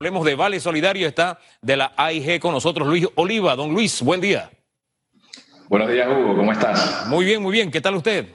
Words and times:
Hablemos 0.00 0.24
de 0.24 0.36
Vale 0.36 0.60
Solidario, 0.60 1.08
está 1.08 1.40
de 1.60 1.76
la 1.76 1.92
AIG 1.96 2.38
con 2.38 2.52
nosotros 2.52 2.86
Luis 2.86 3.08
Oliva. 3.16 3.56
Don 3.56 3.72
Luis, 3.72 4.00
buen 4.00 4.20
día. 4.20 4.48
Buenos 5.68 5.90
días, 5.90 6.06
Hugo, 6.06 6.36
¿cómo 6.36 6.52
estás? 6.52 7.08
Muy 7.08 7.24
bien, 7.24 7.42
muy 7.42 7.50
bien. 7.50 7.68
¿Qué 7.68 7.80
tal 7.80 7.96
usted? 7.96 8.26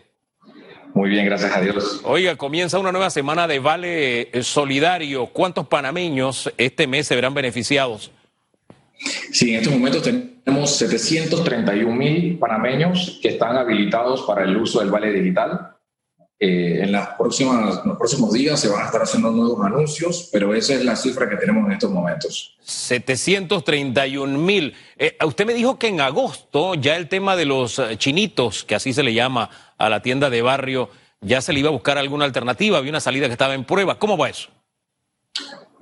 Muy 0.93 1.09
bien, 1.09 1.25
gracias 1.25 1.55
a 1.55 1.61
Dios. 1.61 2.01
Oiga, 2.03 2.35
comienza 2.35 2.79
una 2.79 2.91
nueva 2.91 3.09
semana 3.09 3.47
de 3.47 3.59
Vale 3.59 4.23
eh, 4.37 4.43
Solidario. 4.43 5.27
¿Cuántos 5.27 5.65
panameños 5.65 6.51
este 6.57 6.85
mes 6.85 7.07
se 7.07 7.15
verán 7.15 7.33
beneficiados? 7.33 8.11
Sí, 9.31 9.51
en 9.51 9.61
estos 9.61 9.71
momentos 9.71 10.03
tenemos 10.03 10.75
731 10.75 11.95
mil 11.95 12.39
panameños 12.39 13.19
que 13.21 13.29
están 13.29 13.55
habilitados 13.55 14.23
para 14.23 14.43
el 14.43 14.57
uso 14.57 14.81
del 14.81 14.91
Vale 14.91 15.13
Digital. 15.13 15.72
Eh, 16.45 16.83
en, 16.83 16.91
las 16.91 17.07
próximas, 17.17 17.85
los 17.85 17.97
próximos 17.97 18.33
días 18.33 18.59
se 18.59 18.67
van 18.67 18.81
a 18.81 18.85
estar 18.87 19.01
haciendo 19.01 19.31
nuevos 19.31 19.65
anuncios, 19.65 20.27
pero 20.29 20.53
esa 20.53 20.73
es 20.73 20.83
la 20.83 20.97
cifra 20.97 21.29
que 21.29 21.37
tenemos 21.37 21.65
en 21.67 21.71
estos 21.71 21.89
momentos. 21.89 22.57
731 22.59 24.37
mil. 24.37 24.73
Eh, 24.97 25.15
usted 25.25 25.45
me 25.45 25.53
dijo 25.53 25.79
que 25.79 25.87
en 25.87 26.01
agosto 26.01 26.75
ya 26.75 26.97
el 26.97 27.07
tema 27.07 27.37
de 27.37 27.45
los 27.45 27.79
eh, 27.79 27.95
chinitos, 27.97 28.65
que 28.65 28.75
así 28.75 28.91
se 28.91 29.03
le 29.03 29.13
llama 29.13 29.49
a 29.77 29.87
la 29.87 30.01
tienda 30.01 30.29
de 30.29 30.41
barrio, 30.41 30.89
ya 31.21 31.39
se 31.39 31.53
le 31.53 31.61
iba 31.61 31.69
a 31.69 31.71
buscar 31.71 31.97
alguna 31.97 32.25
alternativa, 32.25 32.77
había 32.77 32.91
una 32.91 32.99
salida 32.99 33.27
que 33.27 33.31
estaba 33.31 33.53
en 33.53 33.63
prueba. 33.63 33.97
¿Cómo 33.97 34.17
va 34.17 34.29
eso? 34.29 34.49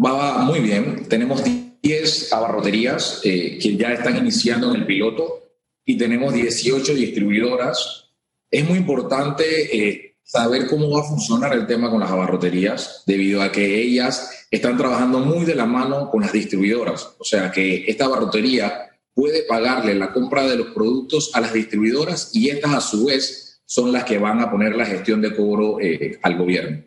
Va 0.05 0.43
muy 0.43 0.59
bien. 0.59 1.09
Tenemos 1.09 1.41
10 1.81 2.33
abarroterías 2.33 3.19
que 3.23 3.57
ya 3.75 3.93
están 3.93 4.15
iniciando 4.15 4.69
en 4.69 4.81
el 4.81 4.85
piloto 4.85 5.41
y 5.83 5.97
tenemos 5.97 6.35
18 6.35 6.93
distribuidoras. 6.93 8.11
Es 8.51 8.69
muy 8.69 8.77
importante 8.77 10.10
saber 10.31 10.67
cómo 10.67 10.89
va 10.89 11.01
a 11.01 11.03
funcionar 11.03 11.51
el 11.51 11.67
tema 11.67 11.89
con 11.89 11.99
las 11.99 12.09
abarroterías, 12.09 13.03
debido 13.05 13.41
a 13.41 13.51
que 13.51 13.81
ellas 13.81 14.45
están 14.49 14.77
trabajando 14.77 15.19
muy 15.19 15.43
de 15.43 15.55
la 15.55 15.65
mano 15.65 16.09
con 16.09 16.21
las 16.21 16.31
distribuidoras. 16.31 17.15
O 17.19 17.25
sea 17.25 17.51
que 17.51 17.83
esta 17.85 18.05
abarrotería 18.05 18.91
puede 19.13 19.43
pagarle 19.43 19.93
la 19.93 20.13
compra 20.13 20.47
de 20.47 20.55
los 20.55 20.67
productos 20.67 21.31
a 21.33 21.41
las 21.41 21.51
distribuidoras 21.51 22.31
y 22.33 22.47
estas 22.47 22.73
a 22.73 22.79
su 22.79 23.07
vez 23.07 23.61
son 23.65 23.91
las 23.91 24.05
que 24.05 24.19
van 24.19 24.39
a 24.39 24.49
poner 24.49 24.73
la 24.73 24.85
gestión 24.85 25.21
de 25.21 25.35
cobro 25.35 25.81
eh, 25.81 26.17
al 26.23 26.37
gobierno. 26.37 26.81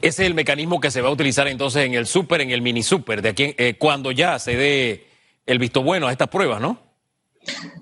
Ese 0.00 0.22
es 0.22 0.26
el 0.26 0.34
mecanismo 0.34 0.80
que 0.80 0.90
se 0.90 1.02
va 1.02 1.10
a 1.10 1.12
utilizar 1.12 1.46
entonces 1.46 1.84
en 1.84 1.92
el 1.92 2.06
súper, 2.06 2.40
en 2.40 2.50
el 2.52 2.62
mini 2.62 2.82
súper, 2.82 3.20
de 3.20 3.28
aquí, 3.28 3.54
eh, 3.58 3.76
cuando 3.78 4.12
ya 4.12 4.38
se 4.38 4.56
dé 4.56 5.06
el 5.44 5.58
visto 5.58 5.82
bueno 5.82 6.06
a 6.06 6.12
estas 6.12 6.28
pruebas, 6.28 6.58
¿no? 6.58 6.80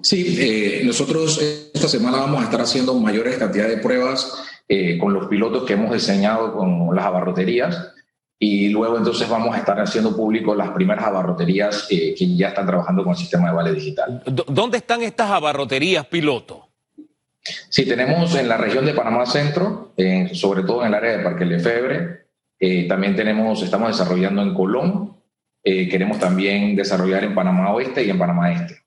Sí, 0.02 0.36
eh, 0.40 0.82
nosotros 0.84 1.70
esta 1.84 1.98
semana 1.98 2.18
vamos 2.18 2.40
a 2.40 2.44
estar 2.44 2.60
haciendo 2.60 2.94
mayores 2.94 3.38
cantidades 3.38 3.74
de 3.74 3.82
pruebas 3.82 4.40
eh, 4.68 4.96
con 4.98 5.12
los 5.12 5.26
pilotos 5.26 5.64
que 5.64 5.72
hemos 5.72 5.92
diseñado 5.92 6.52
con 6.52 6.94
las 6.94 7.04
abarroterías 7.04 7.92
y 8.38 8.68
luego 8.68 8.98
entonces 8.98 9.28
vamos 9.28 9.52
a 9.52 9.58
estar 9.58 9.80
haciendo 9.80 10.16
público 10.16 10.54
las 10.54 10.70
primeras 10.70 11.04
abarroterías 11.06 11.88
que 11.88 12.36
ya 12.36 12.50
están 12.50 12.66
trabajando 12.66 13.02
con 13.02 13.14
el 13.14 13.18
sistema 13.18 13.48
de 13.48 13.56
vale 13.56 13.72
digital. 13.72 14.22
¿Dónde 14.24 14.78
están 14.78 15.02
estas 15.02 15.28
abarroterías 15.32 16.06
piloto? 16.06 16.68
Sí, 17.68 17.84
tenemos 17.84 18.32
en 18.36 18.48
la 18.48 18.58
región 18.58 18.86
de 18.86 18.94
Panamá 18.94 19.26
Centro, 19.26 19.92
sobre 20.34 20.62
todo 20.62 20.82
en 20.82 20.88
el 20.88 20.94
área 20.94 21.16
de 21.16 21.24
Parque 21.24 21.44
Lefebre. 21.44 22.26
Eh, 22.60 22.86
también 22.86 23.16
tenemos, 23.16 23.60
estamos 23.60 23.88
desarrollando 23.88 24.40
en 24.40 24.54
Colón. 24.54 25.16
queremos 25.64 26.20
también 26.20 26.76
desarrollar 26.76 27.24
en 27.24 27.34
Panamá 27.34 27.72
Oeste 27.72 28.04
y 28.04 28.10
en 28.10 28.18
Panamá 28.18 28.52
Este. 28.52 28.82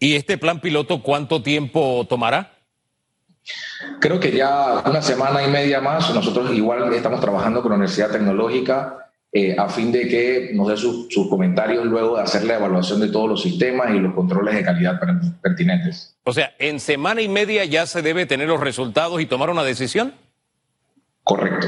¿Y 0.00 0.16
este 0.16 0.38
plan 0.38 0.60
piloto 0.60 1.02
cuánto 1.02 1.42
tiempo 1.42 2.06
tomará? 2.08 2.54
Creo 4.00 4.18
que 4.18 4.32
ya 4.32 4.82
una 4.86 5.02
semana 5.02 5.42
y 5.44 5.48
media 5.48 5.80
más. 5.82 6.12
Nosotros 6.14 6.52
igual 6.54 6.92
estamos 6.94 7.20
trabajando 7.20 7.60
con 7.60 7.70
la 7.70 7.76
Universidad 7.76 8.10
Tecnológica 8.10 9.10
eh, 9.30 9.54
a 9.58 9.68
fin 9.68 9.92
de 9.92 10.08
que 10.08 10.50
nos 10.54 10.68
dé 10.68 10.76
sus, 10.78 11.06
comentarios 11.28 11.84
luego 11.84 12.16
de 12.16 12.22
hacer 12.22 12.44
la 12.44 12.56
evaluación 12.56 13.00
de 13.00 13.08
todos 13.08 13.28
los 13.28 13.42
sistemas 13.42 13.94
y 13.94 13.98
los 13.98 14.14
controles 14.14 14.54
de 14.54 14.64
calidad 14.64 14.98
pertinentes. 15.42 16.16
O 16.24 16.32
sea, 16.32 16.54
en 16.58 16.80
semana 16.80 17.20
y 17.20 17.28
media 17.28 17.66
ya 17.66 17.84
se 17.84 18.00
debe 18.00 18.24
tener 18.24 18.48
los 18.48 18.60
resultados 18.60 19.20
y 19.20 19.26
tomar 19.26 19.50
una 19.50 19.62
decisión. 19.62 20.14
Correcto. 21.22 21.66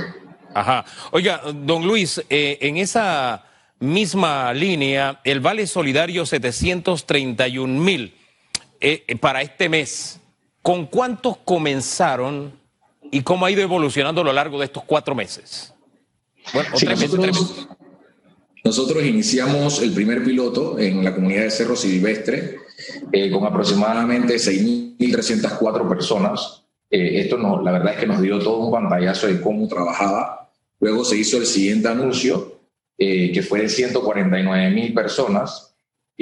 Ajá. 0.55 0.87
Oiga, 1.11 1.43
don 1.55 1.87
Luis, 1.87 2.23
eh, 2.31 2.59
en 2.63 2.79
esa 2.79 3.45
misma 3.79 4.55
línea, 4.55 5.21
el 5.23 5.41
Vale 5.41 5.67
Solidario 5.67 6.25
731 6.25 7.79
mil 7.79 8.15
eh, 8.83 9.05
eh, 9.07 9.17
para 9.17 9.41
este 9.43 9.69
mes. 9.69 10.21
¿Con 10.61 10.87
cuántos 10.87 11.39
comenzaron 11.39 12.53
y 13.11 13.23
cómo 13.23 13.47
ha 13.47 13.51
ido 13.51 13.63
evolucionando 13.63 14.21
a 14.21 14.25
lo 14.25 14.33
largo 14.33 14.59
de 14.59 14.67
estos 14.67 14.85
cuatro 14.85 15.15
meses? 15.15 15.73
Bueno, 16.53 16.71
nosotros, 16.71 17.69
nosotros, 18.65 19.05
iniciamos 19.05 19.81
el 19.81 19.93
primer 19.93 20.23
piloto 20.23 20.79
en 20.79 21.03
la 21.03 21.15
comunidad 21.15 21.45
de 21.45 21.51
Cerro 21.51 21.77
Silvestre 21.77 22.57
eh, 23.13 23.31
con 23.31 23.45
aproximadamente 23.45 24.35
6.304 24.35 25.89
personas. 25.89 26.65
esto 26.91 27.39
no, 27.39 27.63
la 27.63 27.73
verdad 27.73 27.95
es 27.95 28.01
que 28.01 28.07
nos 28.07 28.21
dio 28.21 28.39
todo 28.39 28.59
un 28.59 28.73
pantallazo 28.73 29.29
de 29.29 29.41
cómo 29.41 29.67
trabajaba. 29.67 30.51
Luego 30.79 31.05
se 31.05 31.17
hizo 31.17 31.39
el 31.39 31.47
siguiente 31.47 31.89
anuncio 31.89 32.53
eh, 33.05 33.33
que 33.33 33.43
fue 33.43 33.63
de 33.63 33.69
149 33.69 34.71
mil 34.71 34.95
personas, 34.95 35.72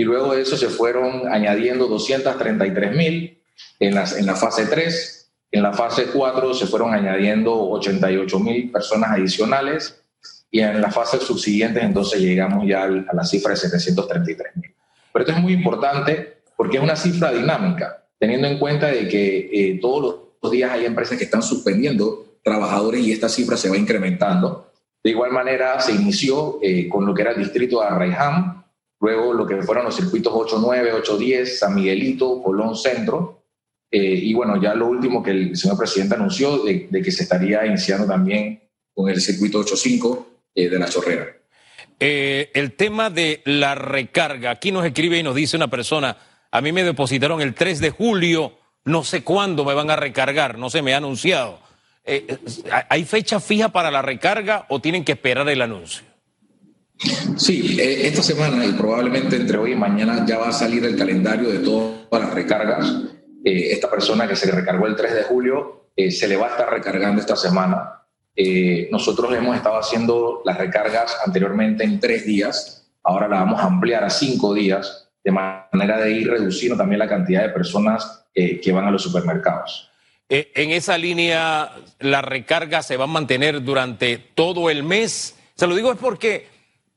y 0.00 0.04
luego 0.04 0.34
de 0.34 0.40
eso 0.40 0.56
se 0.56 0.70
fueron 0.70 1.30
añadiendo 1.30 1.86
233 1.86 2.96
mil 2.96 3.38
en, 3.78 3.98
en 3.98 4.26
la 4.26 4.34
fase 4.34 4.64
3, 4.64 5.32
en 5.50 5.62
la 5.62 5.74
fase 5.74 6.06
4 6.06 6.54
se 6.54 6.66
fueron 6.66 6.94
añadiendo 6.94 7.68
88 7.68 8.40
mil 8.40 8.70
personas 8.70 9.10
adicionales, 9.10 10.02
y 10.50 10.60
en 10.60 10.80
la 10.80 10.90
fase 10.90 11.18
subsiguiente 11.18 11.82
entonces 11.82 12.18
llegamos 12.18 12.66
ya 12.66 12.84
a 12.84 13.14
la 13.14 13.24
cifra 13.24 13.50
de 13.50 13.58
733 13.58 14.56
mil. 14.56 14.74
Pero 15.12 15.22
esto 15.22 15.36
es 15.36 15.42
muy 15.42 15.52
importante 15.52 16.44
porque 16.56 16.78
es 16.78 16.82
una 16.82 16.96
cifra 16.96 17.30
dinámica, 17.30 18.02
teniendo 18.18 18.48
en 18.48 18.58
cuenta 18.58 18.86
de 18.86 19.06
que 19.06 19.50
eh, 19.52 19.78
todos 19.82 20.30
los 20.42 20.50
días 20.50 20.72
hay 20.72 20.86
empresas 20.86 21.18
que 21.18 21.24
están 21.24 21.42
suspendiendo 21.42 22.38
trabajadores 22.42 23.02
y 23.02 23.12
esta 23.12 23.28
cifra 23.28 23.58
se 23.58 23.68
va 23.68 23.76
incrementando. 23.76 24.72
De 25.04 25.10
igual 25.10 25.30
manera, 25.30 25.78
se 25.78 25.92
inició 25.92 26.58
eh, 26.62 26.88
con 26.88 27.04
lo 27.04 27.12
que 27.12 27.20
era 27.20 27.32
el 27.32 27.38
distrito 27.38 27.82
de 27.82 27.86
Arraiján, 27.86 28.59
luego 29.00 29.32
lo 29.32 29.46
que 29.46 29.62
fueron 29.62 29.84
los 29.84 29.96
circuitos 29.96 30.32
8-9, 30.32 31.02
8-10, 31.02 31.46
San 31.46 31.74
Miguelito, 31.74 32.42
Colón 32.42 32.76
Centro, 32.76 33.44
eh, 33.90 33.98
y 33.98 34.32
bueno, 34.34 34.60
ya 34.60 34.74
lo 34.74 34.86
último 34.86 35.22
que 35.22 35.30
el 35.32 35.56
señor 35.56 35.76
presidente 35.76 36.14
anunció 36.14 36.58
de, 36.58 36.88
que 36.88 37.10
se 37.10 37.24
estaría 37.24 37.66
iniciando 37.66 38.06
también 38.06 38.62
con 38.94 39.08
el 39.10 39.20
circuito 39.20 39.60
8-5 39.64 40.26
eh, 40.54 40.68
de 40.68 40.78
la 40.78 40.88
Chorrera. 40.88 41.26
el 41.98 42.72
tema 42.76 43.10
de 43.10 43.42
la 43.44 43.74
recarga, 43.74 44.52
aquí 44.52 44.70
nos 44.70 44.86
escribe 44.86 45.18
y 45.18 45.22
nos 45.22 45.34
dice 45.34 45.56
una 45.56 45.68
persona, 45.68 46.16
a 46.50 46.60
mí 46.60 46.72
me 46.72 46.84
depositaron 46.84 47.40
el 47.40 47.54
3 47.54 47.80
de 47.80 47.90
julio, 47.90 48.52
no 48.84 49.04
sé 49.04 49.22
cuándo 49.22 49.64
me 49.64 49.74
van 49.74 49.90
a 49.90 49.96
recargar, 49.96 50.58
no 50.58 50.70
se 50.70 50.82
me 50.82 50.94
ha 50.94 50.98
anunciado. 50.98 51.58
Eh, 52.04 52.26
eh, 52.28 52.38
¿hay 52.88 53.04
fecha 53.04 53.40
fija 53.40 53.68
para 53.68 53.90
la 53.90 54.02
recarga 54.02 54.66
o 54.68 54.80
tienen 54.80 55.04
que 55.04 55.12
esperar 55.12 55.48
el 55.48 55.62
anuncio? 55.62 56.04
Sí, 57.36 57.80
eh, 57.80 58.06
esta 58.06 58.22
semana 58.22 58.64
y 58.66 58.72
probablemente 58.72 59.36
entre 59.36 59.56
hoy 59.56 59.72
y 59.72 59.76
mañana 59.76 60.24
ya 60.26 60.38
va 60.38 60.48
a 60.48 60.52
salir 60.52 60.84
el 60.84 60.96
calendario 60.96 61.48
de 61.48 61.60
todas 61.60 61.96
las 62.12 62.34
recargas. 62.34 62.94
esta 63.42 63.90
persona 63.90 64.28
que 64.28 64.36
se 64.36 64.50
recargó 64.50 64.86
el 64.86 64.96
3 64.96 65.14
de 65.14 65.22
julio 65.22 65.90
se 65.96 66.28
le 66.28 66.36
va 66.36 66.48
a 66.48 66.50
estar 66.50 66.70
recargando 66.70 67.20
esta 67.20 67.36
semana. 67.36 68.04
nosotros 68.90 69.32
hemos 69.34 69.56
estado 69.56 69.78
haciendo 69.78 70.42
las 70.44 70.58
recargas 70.58 71.16
anteriormente 71.24 71.84
en 71.84 72.00
tres 72.00 72.24
días, 72.26 72.90
ahora 73.02 73.28
la 73.28 73.40
vamos 73.40 73.60
a 73.60 73.64
ampliar 73.64 74.04
a 74.04 74.10
cinco 74.10 74.54
días, 74.54 75.10
de 75.24 75.32
manera 75.32 75.98
de 76.00 76.12
ir 76.12 76.30
reduciendo 76.30 76.76
también 76.76 76.98
la 76.98 77.08
cantidad 77.08 77.42
de 77.42 77.50
personas 77.50 78.26
que 78.34 78.72
van 78.72 78.86
a 78.86 78.90
los 78.90 79.02
supermercados. 79.02 79.90
Eh, 80.32 80.52
en 80.54 80.70
esa 80.70 80.96
línea, 80.96 81.72
la 81.98 82.22
recarga 82.22 82.84
se 82.84 82.96
va 82.96 83.02
a 83.02 83.08
mantener 83.08 83.64
durante 83.64 84.16
todo 84.16 84.70
el 84.70 84.84
mes. 84.84 85.36
Se 85.56 85.66
lo 85.66 85.74
digo 85.74 85.90
es 85.90 85.98
porque 85.98 86.46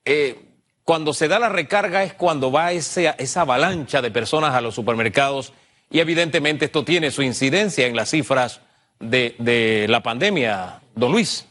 eh, 0.05 0.37
cuando 0.83 1.13
se 1.13 1.27
da 1.27 1.39
la 1.39 1.49
recarga 1.49 2.03
es 2.03 2.13
cuando 2.13 2.51
va 2.51 2.71
esa 2.73 3.41
avalancha 3.41 4.01
de 4.01 4.11
personas 4.11 4.53
a 4.53 4.61
los 4.61 4.75
supermercados 4.75 5.53
y 5.89 5.99
evidentemente 5.99 6.65
esto 6.65 6.83
tiene 6.83 7.11
su 7.11 7.21
incidencia 7.21 7.85
en 7.85 7.95
las 7.95 8.09
cifras 8.09 8.61
de, 8.99 9.85
la 9.87 10.01
pandemia. 10.03 10.81
Don 10.95 11.11
Luis. 11.11 11.45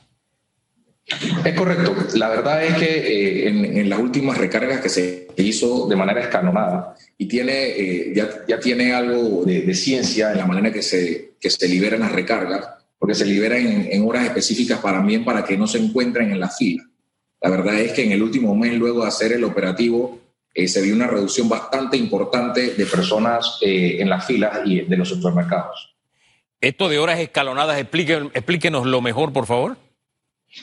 Es 1.45 1.55
correcto. 1.55 1.95
La 2.15 2.29
verdad 2.29 2.65
es 2.65 2.75
que 2.75 3.47
eh, 3.47 3.49
en, 3.81 3.89
las 3.89 3.99
últimas 3.99 4.39
recargas 4.39 4.81
que 4.81 4.89
se 4.89 5.29
hizo 5.37 5.87
de 5.89 5.97
manera 5.97 6.21
escalonada 6.21 6.95
y 7.19 7.27
tiene, 7.27 7.53
eh, 7.53 8.13
ya, 8.15 8.59
tiene 8.61 8.93
algo 8.93 9.45
de, 9.45 9.75
ciencia 9.75 10.33
en 10.33 10.39
la 10.39 10.47
manera 10.47 10.73
que 10.73 10.83
se, 10.83 11.33
que 11.41 11.51
se 11.51 11.69
liberan 11.69 12.01
las 12.01 12.13
recargas, 12.13 12.67
porque 12.99 13.15
se 13.15 13.27
liberan 13.27 13.89
en, 13.91 14.09
horas 14.09 14.25
específicas 14.25 14.81
para 14.81 15.01
bien 15.03 15.25
para 15.25 15.45
que 15.45 15.57
no 15.57 15.67
se 15.67 15.79
encuentren 15.79 16.31
en 16.33 16.41
la 16.41 16.49
fila. 16.49 16.85
La 17.43 17.51
verdad 17.51 17.79
es 17.81 17.93
que 17.93 18.05
en 18.05 18.13
el 18.13 18.23
último 18.23 18.55
mes, 18.55 18.75
luego 18.75 19.03
de 19.03 19.09
hacer 19.09 19.33
el 19.33 19.45
operativo, 19.45 20.21
eh, 20.55 20.69
se 20.69 20.83
vio 20.83 20.95
una 20.95 21.07
reducción 21.07 21.49
bastante 21.49 21.97
importante 21.97 22.75
de 22.75 22.87
personas 22.87 23.59
en 23.61 24.09
las 24.09 24.27
filas 24.27 24.61
y 24.65 24.83
de 24.83 24.97
los 24.97 25.09
supermercados. 25.09 25.93
Esto 26.61 26.89
de 26.89 27.01
horas 27.01 27.19
escalonadas, 27.19 27.77
explíquenos 27.81 28.87
lo 28.87 29.01
mejor, 29.01 29.33
por 29.33 29.47
favor. 29.47 29.77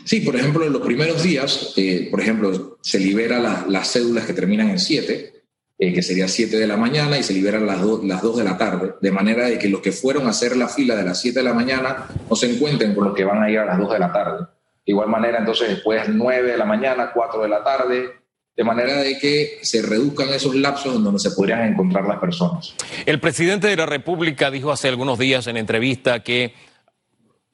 Sí, 0.06 0.22
por 0.22 0.36
ejemplo, 0.36 0.66
en 0.66 0.72
los 0.72 0.82
primeros 0.82 1.24
días, 1.24 1.74
eh, 1.76 2.08
por 2.10 2.22
ejemplo, 2.22 2.78
se 2.82 3.00
libera 3.00 3.66
las 3.68 3.92
cédulas 3.92 4.26
que 4.26 4.34
terminan 4.34 4.70
en 4.70 4.80
7, 4.80 5.34
eh, 5.78 5.94
que 5.94 6.02
sería 6.02 6.28
7 6.28 6.58
de 6.58 6.68
la 6.68 6.78
mañana, 6.78 7.18
y 7.18 7.24
se 7.24 7.34
liberan 7.34 7.66
las, 7.66 7.82
las 8.04 8.22
2 8.22 8.38
de 8.38 8.44
la 8.44 8.58
tarde, 8.58 8.94
de 9.02 9.12
manera 9.12 9.48
de 9.48 9.58
que 9.58 9.68
los 9.68 9.82
que 9.82 9.92
fueron 9.92 10.28
a 10.28 10.30
hacer 10.30 10.56
la 10.56 10.70
fila 10.70 10.96
de 10.96 11.04
las 11.04 11.20
7 11.20 11.40
de 11.40 11.44
la 11.44 11.54
mañana 11.54 12.08
no 12.30 12.36
se 12.36 12.50
encuentren 12.50 12.94
con 12.94 13.06
los 13.06 13.16
que 13.16 13.26
van 13.26 13.42
a 13.42 13.50
ir 13.50 13.60
a 13.60 13.66
las 13.66 13.80
2 13.80 13.92
de 13.92 14.00
la 14.00 14.14
tarde. 14.14 14.46
De 14.90 14.94
igual 14.94 15.08
manera, 15.08 15.38
entonces, 15.38 15.70
después 15.70 16.10
9 16.10 16.52
de 16.54 16.58
la 16.58 16.66
mañana, 16.66 17.12
4 17.14 17.44
de 17.44 17.48
la 17.48 17.64
tarde, 17.64 18.10
de 18.58 18.64
manera 18.64 18.96
de 18.96 19.20
que 19.20 19.60
se 19.62 19.84
reduzcan 19.84 20.30
esos 20.30 20.56
lapsos 20.56 20.96
en 20.96 21.04
donde 21.04 21.20
se 21.20 21.30
podrían 21.30 21.64
encontrar 21.64 22.08
las 22.08 22.18
personas. 22.18 22.74
El 23.06 23.20
presidente 23.20 23.68
de 23.68 23.76
la 23.76 23.86
República 23.86 24.50
dijo 24.50 24.72
hace 24.72 24.88
algunos 24.88 25.20
días 25.20 25.46
en 25.46 25.58
entrevista 25.58 26.24
que 26.24 26.56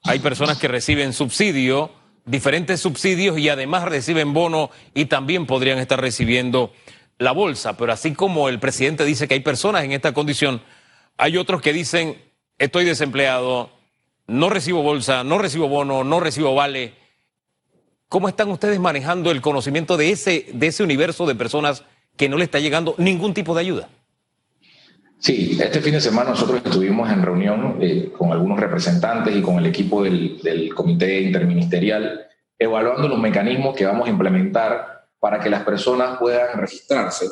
hay 0.03 0.19
personas 0.19 0.57
que 0.59 0.69
reciben 0.69 1.11
subsidio, 1.11 1.91
diferentes 2.23 2.79
subsidios 2.79 3.37
y 3.37 3.49
además 3.49 3.83
reciben 3.83 4.31
bono 4.31 4.69
y 4.93 5.07
también 5.07 5.45
podrían 5.45 5.79
estar 5.79 5.99
recibiendo 5.99 6.71
la 7.17 7.33
bolsa. 7.33 7.75
Pero 7.75 7.91
así 7.91 8.13
como 8.13 8.47
el 8.47 8.61
presidente 8.61 9.03
dice 9.03 9.27
que 9.27 9.33
hay 9.33 9.41
personas 9.41 9.83
en 9.83 9.91
esta 9.91 10.13
condición, 10.13 10.61
hay 11.17 11.35
otros 11.35 11.61
que 11.61 11.73
dicen 11.73 12.15
estoy 12.57 12.85
desempleado, 12.85 13.71
no 14.25 14.49
recibo 14.49 14.83
bolsa, 14.83 15.25
no 15.25 15.37
recibo 15.37 15.67
bono, 15.67 16.05
no 16.05 16.21
recibo 16.21 16.55
vale 16.55 17.03
¿Cómo 18.09 18.29
están 18.29 18.49
ustedes 18.49 18.79
manejando 18.79 19.31
el 19.31 19.41
conocimiento 19.41 19.97
de 19.97 20.11
ese, 20.11 20.45
de 20.53 20.67
ese 20.67 20.83
universo 20.83 21.25
de 21.25 21.35
personas 21.35 21.83
que 22.15 22.29
no 22.29 22.37
le 22.37 22.45
está 22.45 22.59
llegando 22.59 22.95
ningún 22.97 23.33
tipo 23.33 23.55
de 23.55 23.61
ayuda? 23.61 23.89
Sí, 25.19 25.57
este 25.59 25.81
fin 25.81 25.93
de 25.93 26.01
semana 26.01 26.31
nosotros 26.31 26.61
estuvimos 26.63 27.11
en 27.11 27.23
reunión 27.23 27.77
eh, 27.81 28.11
con 28.15 28.31
algunos 28.31 28.59
representantes 28.59 29.35
y 29.35 29.41
con 29.41 29.57
el 29.57 29.65
equipo 29.65 30.03
del, 30.03 30.39
comité 30.75 31.21
interministerial 31.21 32.27
evaluando 32.59 33.07
los 33.07 33.19
mecanismos 33.19 33.75
que 33.75 33.85
vamos 33.85 34.07
a 34.07 34.11
implementar 34.11 35.07
para 35.19 35.39
que 35.39 35.49
las 35.49 35.63
personas 35.63 36.17
puedan 36.19 36.59
registrarse 36.59 37.25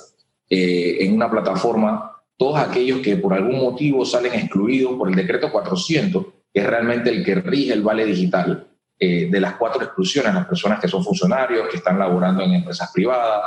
eh, 0.50 0.98
en 1.02 1.14
una 1.14 1.30
plataforma, 1.30 2.20
todos 2.36 2.58
aquellos 2.58 3.00
que 3.02 3.18
por 3.18 3.34
algún 3.34 3.60
motivo 3.60 4.06
salen 4.06 4.34
excluidos 4.34 4.98
por 4.98 5.10
el 5.10 5.16
decreto 5.16 5.52
400, 5.52 6.26
que 6.52 6.60
es 6.60 6.66
realmente 6.66 7.10
el 7.10 7.24
que 7.24 7.36
rige 7.36 7.74
el 7.74 7.84
vale 7.84 8.06
digital. 8.06 8.68
Eh, 9.00 9.28
de 9.30 9.40
las 9.42 9.56
cuatro 9.56 9.84
exclusiones, 9.84 10.34
las 10.34 10.46
personas 10.46 10.80
que 10.80 10.88
son 10.88 11.04
funcionarios, 11.04 11.68
que 11.68 11.78
están 11.78 11.98
laborando 11.98 12.44
en 12.44 12.54
empresas 12.54 12.92
privadas, 12.94 13.42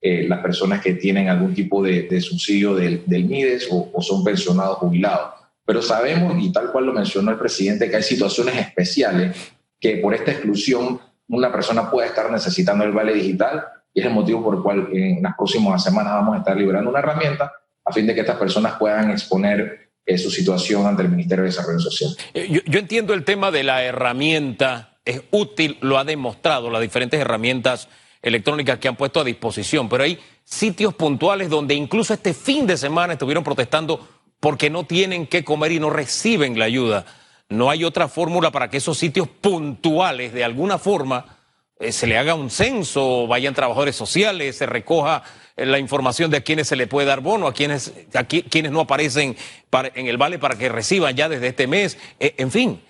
eh, 0.00 0.26
las 0.28 0.40
personas 0.40 0.80
que 0.80 0.94
tienen 0.94 1.28
algún 1.28 1.54
tipo 1.54 1.82
de, 1.82 2.20
subsidio 2.20 2.74
del, 2.74 3.02
MIDES 3.06 3.68
o, 3.70 4.00
son 4.02 4.22
pensionados 4.22 4.76
jubilados. 4.78 5.32
Pero 5.64 5.82
sabemos, 5.82 6.36
y 6.42 6.52
tal 6.52 6.70
cual 6.70 6.86
lo 6.86 6.92
mencionó 6.92 7.30
el 7.30 7.38
presidente, 7.38 7.90
que 7.90 7.96
hay 7.96 8.02
situaciones 8.02 8.56
especiales 8.56 9.36
que 9.80 9.96
por 9.96 10.14
esta 10.14 10.32
exclusión 10.32 11.00
una 11.28 11.50
persona 11.50 11.90
puede 11.90 12.08
estar 12.08 12.30
necesitando 12.30 12.84
el 12.84 12.92
vale 12.92 13.14
digital 13.14 13.64
y 13.94 14.00
es 14.00 14.06
el 14.06 14.12
motivo 14.12 14.44
por 14.44 14.56
el 14.56 14.62
cual 14.62 14.88
en 14.92 15.22
las 15.22 15.34
próximas 15.36 15.82
semanas 15.82 16.12
vamos 16.14 16.36
a 16.36 16.38
estar 16.38 16.56
liberando 16.56 16.90
una 16.90 16.98
herramienta 16.98 17.52
a 17.84 17.92
fin 17.92 18.06
de 18.06 18.14
que 18.14 18.20
estas 18.20 18.36
personas 18.36 18.74
puedan 18.78 19.10
exponer 19.10 19.90
eh, 20.04 20.18
su 20.18 20.30
situación 20.30 20.86
ante 20.86 21.02
el 21.02 21.08
Ministerio 21.08 21.44
de 21.44 21.50
Desarrollo 21.50 21.78
Social. 21.80 22.10
yo 22.34 22.78
entiendo 22.78 23.14
el 23.14 23.24
tema 23.24 23.50
de 23.50 23.64
la 23.64 23.82
herramienta 23.82 24.89
es 25.04 25.22
útil, 25.30 25.78
lo 25.80 25.98
ha 25.98 26.04
demostrado 26.04 26.70
las 26.70 26.80
diferentes 26.80 27.20
herramientas 27.20 27.88
electrónicas 28.22 28.78
que 28.78 28.88
han 28.88 28.96
puesto 28.96 29.20
a 29.20 29.24
disposición, 29.24 29.88
pero 29.88 30.04
hay 30.04 30.18
sitios 30.44 30.94
puntuales 30.94 31.48
donde 31.48 31.74
incluso 31.74 32.12
este 32.12 32.34
fin 32.34 32.66
de 32.66 32.76
semana 32.76 33.14
estuvieron 33.14 33.44
protestando 33.44 34.06
porque 34.40 34.70
no 34.70 34.84
tienen 34.84 35.26
que 35.26 35.44
comer 35.44 35.72
y 35.72 35.80
no 35.80 35.90
reciben 35.90 36.58
la 36.58 36.66
ayuda. 36.66 37.06
No 37.48 37.70
hay 37.70 37.84
otra 37.84 38.08
fórmula 38.08 38.50
para 38.50 38.68
que 38.68 38.76
esos 38.76 38.96
sitios 38.98 39.28
puntuales, 39.28 40.32
de 40.32 40.44
alguna 40.44 40.78
forma, 40.78 41.38
eh, 41.78 41.92
se 41.92 42.06
le 42.06 42.16
haga 42.16 42.34
un 42.34 42.50
censo, 42.50 43.26
vayan 43.26 43.54
trabajadores 43.54 43.96
sociales, 43.96 44.56
se 44.56 44.66
recoja 44.66 45.22
eh, 45.56 45.66
la 45.66 45.78
información 45.78 46.30
de 46.30 46.38
a 46.38 46.40
quienes 46.42 46.68
se 46.68 46.76
le 46.76 46.86
puede 46.86 47.08
dar 47.08 47.20
bono, 47.20 47.46
a 47.46 47.54
quienes, 47.54 47.92
a 48.14 48.24
quienes 48.24 48.70
no 48.70 48.80
aparecen 48.80 49.36
en 49.72 50.06
el 50.06 50.16
vale 50.16 50.38
para 50.38 50.56
que 50.56 50.68
reciban 50.68 51.16
ya 51.16 51.28
desde 51.28 51.48
este 51.48 51.66
mes, 51.66 51.98
eh, 52.18 52.34
en 52.38 52.50
fin 52.50 52.80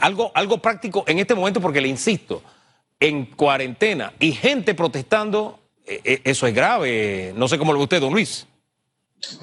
algo, 0.00 0.30
algo 0.34 0.58
práctico 0.58 1.04
en 1.06 1.18
este 1.18 1.34
momento, 1.34 1.60
porque 1.60 1.80
le 1.80 1.88
insisto, 1.88 2.42
en 3.00 3.26
cuarentena 3.26 4.12
y 4.18 4.32
gente 4.32 4.74
protestando, 4.74 5.58
eh, 5.86 6.00
eh, 6.04 6.20
eso 6.24 6.46
es 6.46 6.54
grave. 6.54 7.32
No 7.36 7.48
sé 7.48 7.58
cómo 7.58 7.72
lo 7.72 7.78
ve 7.78 7.84
usted, 7.84 8.00
don 8.00 8.12
Luis. 8.12 8.46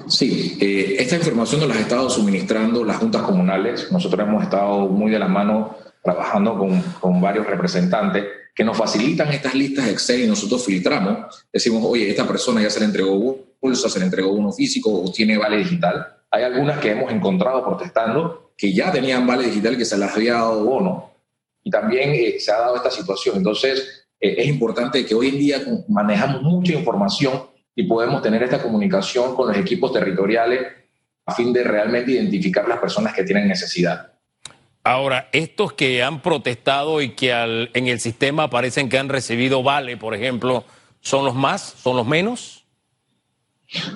Sí, 0.08 0.58
eh, 0.60 0.96
esta 0.98 1.16
información 1.16 1.60
nos 1.60 1.68
la 1.68 1.74
ha 1.74 1.80
estado 1.80 2.10
suministrando 2.10 2.84
las 2.84 2.98
juntas 2.98 3.22
comunales. 3.22 3.90
Nosotros 3.90 4.26
hemos 4.26 4.42
estado 4.42 4.88
muy 4.88 5.10
de 5.10 5.18
la 5.18 5.28
mano 5.28 5.76
trabajando 6.02 6.58
con, 6.58 6.80
con 7.00 7.20
varios 7.20 7.46
representantes 7.46 8.24
que 8.54 8.64
nos 8.64 8.76
facilitan 8.76 9.28
estas 9.28 9.54
listas 9.54 9.88
Excel 9.88 10.24
y 10.24 10.26
nosotros 10.26 10.64
filtramos. 10.64 11.46
Decimos, 11.52 11.82
oye, 11.84 12.10
esta 12.10 12.26
persona 12.26 12.62
ya 12.62 12.70
se 12.70 12.80
le 12.80 12.86
entregó 12.86 13.38
pulsa, 13.58 13.88
se 13.88 13.98
le 13.98 14.06
entregó 14.06 14.32
uno 14.32 14.52
físico 14.52 14.90
o 15.02 15.12
tiene 15.12 15.38
vale 15.38 15.58
digital. 15.58 16.06
Hay 16.30 16.44
algunas 16.44 16.78
que 16.78 16.90
hemos 16.90 17.12
encontrado 17.12 17.64
protestando 17.64 18.49
que 18.60 18.74
ya 18.74 18.92
tenían 18.92 19.26
vale 19.26 19.46
digital 19.46 19.78
que 19.78 19.86
se 19.86 19.96
les 19.96 20.14
había 20.14 20.34
dado 20.34 20.62
bono. 20.62 21.14
Y 21.64 21.70
también 21.70 22.10
eh, 22.10 22.38
se 22.38 22.52
ha 22.52 22.58
dado 22.58 22.76
esta 22.76 22.90
situación. 22.90 23.38
Entonces, 23.38 24.06
eh, 24.20 24.34
es 24.36 24.46
importante 24.48 25.06
que 25.06 25.14
hoy 25.14 25.28
en 25.28 25.38
día 25.38 25.58
manejamos 25.88 26.42
mucha 26.42 26.74
información 26.74 27.46
y 27.74 27.84
podemos 27.84 28.20
tener 28.20 28.42
esta 28.42 28.62
comunicación 28.62 29.34
con 29.34 29.48
los 29.48 29.56
equipos 29.56 29.94
territoriales 29.94 30.60
a 31.24 31.34
fin 31.34 31.54
de 31.54 31.64
realmente 31.64 32.12
identificar 32.12 32.68
las 32.68 32.78
personas 32.78 33.14
que 33.14 33.24
tienen 33.24 33.48
necesidad. 33.48 34.12
Ahora, 34.84 35.30
estos 35.32 35.72
que 35.72 36.02
han 36.02 36.20
protestado 36.20 37.00
y 37.00 37.10
que 37.10 37.30
en 37.30 37.86
el 37.86 37.98
sistema 37.98 38.50
parecen 38.50 38.90
que 38.90 38.98
han 38.98 39.08
recibido 39.08 39.62
vale, 39.62 39.96
por 39.96 40.14
ejemplo, 40.14 40.64
¿son 41.00 41.24
los 41.24 41.34
más? 41.34 41.62
¿Son 41.62 41.96
los 41.96 42.06
menos? 42.06 42.66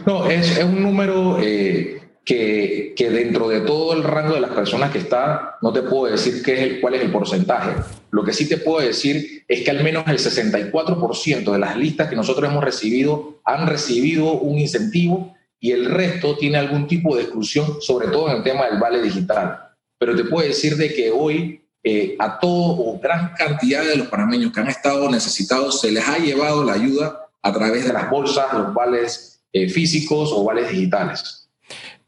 No, 0.07 0.27
es, 0.27 0.59
un 0.63 0.83
número 0.83 1.39
eh, 1.41 2.04
que, 2.25 2.95
dentro 2.97 3.49
de 3.49 3.61
todo 3.61 3.93
el 3.93 4.03
rango 4.03 4.35
de 4.35 4.41
las 4.41 4.51
personas 4.51 4.91
que 4.91 4.99
está, 4.99 5.59
no 5.61 5.73
te 5.73 5.83
puedo 5.83 6.11
decir 6.11 6.43
qué 6.43 6.55
es 6.55 6.61
el, 6.61 6.81
cuál 6.81 6.95
es 6.95 7.03
el 7.03 7.13
porcentaje. 7.13 7.73
Lo 8.11 8.25
que 8.25 8.33
sí 8.33 8.49
te 8.49 8.57
puedo 8.57 8.81
decir 8.81 9.45
es 9.47 9.63
que 9.63 9.71
al 9.71 9.85
menos 9.85 10.05
el 10.07 10.19
64% 10.19 11.53
de 11.53 11.59
las 11.59 11.77
listas 11.77 12.09
que 12.09 12.17
nosotros 12.17 12.51
hemos 12.51 12.65
recibido 12.65 13.41
han 13.45 13.67
recibido 13.67 14.33
un 14.33 14.59
incentivo 14.59 15.35
y 15.61 15.73
el 15.73 15.87
resto 15.87 16.37
tiene 16.37 16.59
algún 16.59 16.87
tipo 16.87 17.15
de 17.17 17.23
exclusión, 17.23 17.79
sobre 17.81 18.09
todo 18.09 18.31
en 18.31 18.39
el 18.39 18.43
tema 18.43 18.67
del 18.67 18.79
vale 18.79 19.03
digital. 19.03 19.61
Pero 19.99 20.17
te 20.17 20.25
puedo 20.25 20.47
decir 20.47 20.77
de 20.77 20.95
que 20.95 21.11
hoy 21.11 21.63
eh, 21.83 22.17
a 22.19 22.39
todo 22.39 22.79
o 22.79 22.99
gran 22.99 23.35
cantidad 23.35 23.85
de 23.85 23.97
los 23.97 24.07
panameños 24.09 24.53
que 24.53 24.61
han 24.61 24.69
estado 24.69 25.11
necesitados 25.11 25.83
se 25.83 25.91
les 25.91 26.07
ha 26.09 26.19
llevado 26.19 26.65
la 26.65 26.73
ayuda 26.73 27.29
a 27.43 27.53
través 27.53 27.87
de 27.87 27.93
las 27.93 28.09
bolsas, 28.09 28.53
los 28.55 28.73
vales 28.73 29.43
eh, 29.53 29.69
físicos 29.69 30.31
o 30.33 30.45
vales 30.45 30.71
digitales. 30.71 31.44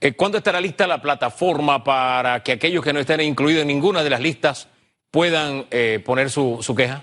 Eh, 0.00 0.12
¿Cuándo 0.12 0.38
estará 0.38 0.61
lista 0.61 0.87
la 0.87 1.00
plataforma 1.00 1.83
para 1.83 2.43
que 2.43 2.53
aquellos 2.53 2.85
que 2.85 2.93
no 2.93 3.00
estén 3.00 3.21
incluidos 3.23 3.62
en 3.62 3.69
ninguna 3.69 4.03
de 4.03 4.11
las 4.11 4.21
listas 4.21 4.69
puedan 5.11 5.65
eh, 5.71 6.03
poner 6.05 6.29
su, 6.29 6.61
queja? 6.76 7.03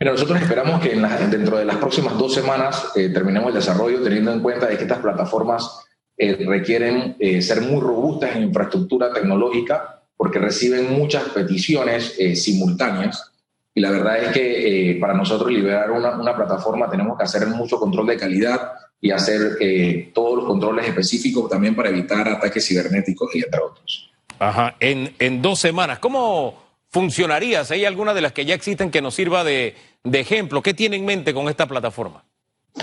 Mira, 0.00 0.12
nosotros 0.12 0.40
esperamos 0.40 0.80
que 0.80 0.96
dentro 1.30 1.58
de 1.58 1.64
las 1.64 1.76
próximas 1.76 2.16
dos 2.16 2.34
semanas 2.34 2.92
eh, 2.96 3.10
terminemos 3.10 3.48
el 3.48 3.54
desarrollo, 3.54 4.02
teniendo 4.02 4.32
en 4.32 4.40
cuenta 4.40 4.66
de 4.66 4.76
que 4.76 4.84
estas 4.84 4.98
plataformas 4.98 5.80
requieren 6.18 7.16
ser 7.42 7.62
muy 7.62 7.80
robustas 7.80 8.36
en 8.36 8.44
infraestructura 8.44 9.12
tecnológica, 9.12 10.02
porque 10.16 10.38
reciben 10.38 10.92
muchas 10.92 11.24
peticiones 11.30 12.16
simultáneas. 12.36 13.32
Y 13.74 13.80
la 13.80 13.90
verdad 13.90 14.18
es 14.18 14.28
que 14.32 14.98
para 15.00 15.14
nosotros 15.14 15.50
liberar 15.50 15.90
una, 15.90 16.10
una 16.10 16.36
plataforma 16.36 16.88
tenemos 16.88 17.18
que 17.18 17.24
hacer 17.24 17.44
mucho 17.48 17.80
control 17.80 18.06
de 18.06 18.18
calidad, 18.18 18.72
y 19.04 19.10
hacer 19.10 19.58
eh, 19.60 20.12
todos 20.14 20.36
los 20.36 20.46
controles 20.46 20.86
específicos 20.86 21.50
también 21.50 21.74
para 21.74 21.90
evitar 21.90 22.26
ataques 22.28 22.66
cibernéticos 22.66 23.34
y 23.34 23.40
entre 23.40 23.60
otros. 23.60 24.10
Ajá, 24.38 24.76
en, 24.78 25.12
en 25.18 25.42
dos 25.42 25.58
semanas, 25.58 25.98
¿cómo 25.98 26.62
funcionaría? 26.88 27.62
¿Hay 27.68 27.84
alguna 27.84 28.14
de 28.14 28.20
las 28.20 28.32
que 28.32 28.44
ya 28.44 28.54
existen 28.54 28.92
que 28.92 29.02
nos 29.02 29.16
sirva 29.16 29.42
de, 29.42 29.74
de 30.04 30.20
ejemplo? 30.20 30.62
¿Qué 30.62 30.72
tiene 30.72 30.96
en 30.96 31.04
mente 31.04 31.34
con 31.34 31.48
esta 31.48 31.66
plataforma? 31.66 32.24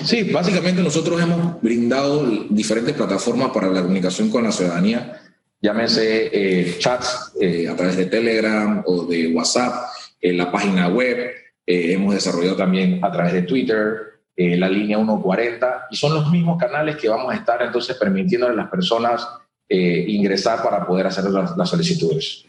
Sí, 0.04 0.24
básicamente 0.24 0.84
nosotros 0.84 1.22
hemos 1.22 1.62
brindado 1.62 2.30
diferentes 2.50 2.96
plataformas 2.96 3.52
para 3.52 3.70
la 3.70 3.82
comunicación 3.82 4.30
con 4.30 4.44
la 4.44 4.52
ciudadanía, 4.52 5.22
llámese 5.62 6.30
eh, 6.34 6.76
chats 6.80 7.32
eh, 7.40 7.68
a 7.70 7.78
través 7.78 7.96
de 7.96 8.06
Telegram 8.08 8.84
o 8.86 9.06
de 9.06 9.28
WhatsApp, 9.34 9.86
en 10.22 10.38
la 10.38 10.52
página 10.52 10.90
web, 10.90 11.32
hemos 11.66 12.14
desarrollado 12.14 12.58
también 12.58 13.00
a 13.06 13.12
través 13.12 13.32
de 13.32 13.44
Twitter, 13.44 14.09
eh, 14.42 14.56
la 14.56 14.70
línea 14.70 14.96
140, 14.96 15.88
y 15.92 15.98
son 15.98 16.14
los 16.14 16.32
mismos 16.32 16.58
canales 16.58 16.96
que 16.96 17.10
vamos 17.10 17.34
a 17.34 17.36
estar 17.36 17.62
entonces 17.62 17.98
permitiéndole 17.98 18.54
a 18.54 18.56
las 18.56 18.70
personas 18.70 19.28
eh, 19.68 20.06
ingresar 20.08 20.64
para 20.64 20.88
poder 20.88 21.08
hacer 21.08 21.26
las, 21.26 21.70
solicitudes. 21.70 22.46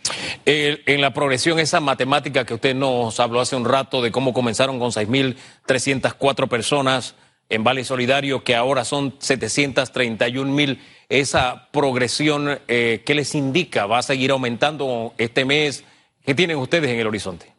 en 0.46 1.00
la 1.00 1.12
progresión, 1.12 1.58
esa 1.58 1.80
matemática 1.80 2.44
que 2.44 2.54
usted 2.54 2.76
nos 2.76 3.18
habló 3.18 3.40
hace 3.40 3.56
un 3.56 3.64
rato 3.64 4.02
de 4.02 4.12
cómo 4.12 4.32
comenzaron 4.32 4.78
con 4.78 4.92
6.304 4.92 6.46
personas 6.46 7.16
en 7.48 7.64
Vale 7.64 7.82
Solidario, 7.82 8.44
que 8.44 8.54
ahora 8.54 8.84
son 8.84 9.18
731.000, 9.18 10.78
esa 11.08 11.70
progresión, 11.72 12.60
eh, 12.68 13.02
¿qué 13.04 13.16
les 13.16 13.34
indica? 13.34 13.86
¿Va 13.86 13.98
a 13.98 14.02
seguir 14.02 14.30
aumentando 14.30 15.12
este 15.18 15.44
mes? 15.44 15.82
¿Qué 16.24 16.36
tienen 16.36 16.56
ustedes 16.58 16.88
en 16.88 17.00
el 17.00 17.08
horizonte? 17.08 17.52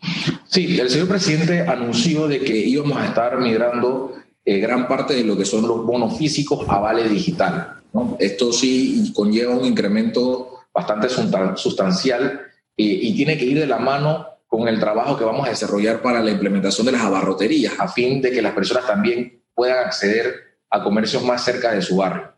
Sí, 0.54 0.78
el 0.78 0.88
señor 0.88 1.08
presidente 1.08 1.62
anunció 1.62 2.28
de 2.28 2.38
que 2.38 2.56
íbamos 2.56 2.96
a 2.96 3.06
estar 3.06 3.40
migrando 3.40 4.12
eh, 4.44 4.58
gran 4.60 4.86
parte 4.86 5.12
de 5.12 5.24
lo 5.24 5.36
que 5.36 5.44
son 5.44 5.66
los 5.66 5.84
bonos 5.84 6.16
físicos 6.16 6.64
a 6.68 6.78
vale 6.78 7.08
digital. 7.08 7.82
Esto 8.20 8.52
sí 8.52 9.12
conlleva 9.16 9.56
un 9.56 9.64
incremento 9.64 10.60
bastante 10.72 11.08
sustancial 11.56 12.40
eh, 12.76 12.84
y 12.84 13.16
tiene 13.16 13.36
que 13.36 13.46
ir 13.46 13.58
de 13.58 13.66
la 13.66 13.78
mano 13.78 14.28
con 14.46 14.68
el 14.68 14.78
trabajo 14.78 15.18
que 15.18 15.24
vamos 15.24 15.44
a 15.44 15.50
desarrollar 15.50 16.00
para 16.00 16.22
la 16.22 16.30
implementación 16.30 16.86
de 16.86 16.92
las 16.92 17.02
abarroterías, 17.02 17.72
a 17.80 17.88
fin 17.88 18.22
de 18.22 18.30
que 18.30 18.40
las 18.40 18.52
personas 18.52 18.86
también 18.86 19.42
puedan 19.56 19.84
acceder 19.84 20.60
a 20.70 20.84
comercios 20.84 21.24
más 21.24 21.44
cerca 21.44 21.72
de 21.72 21.82
su 21.82 21.96
barrio. 21.96 22.32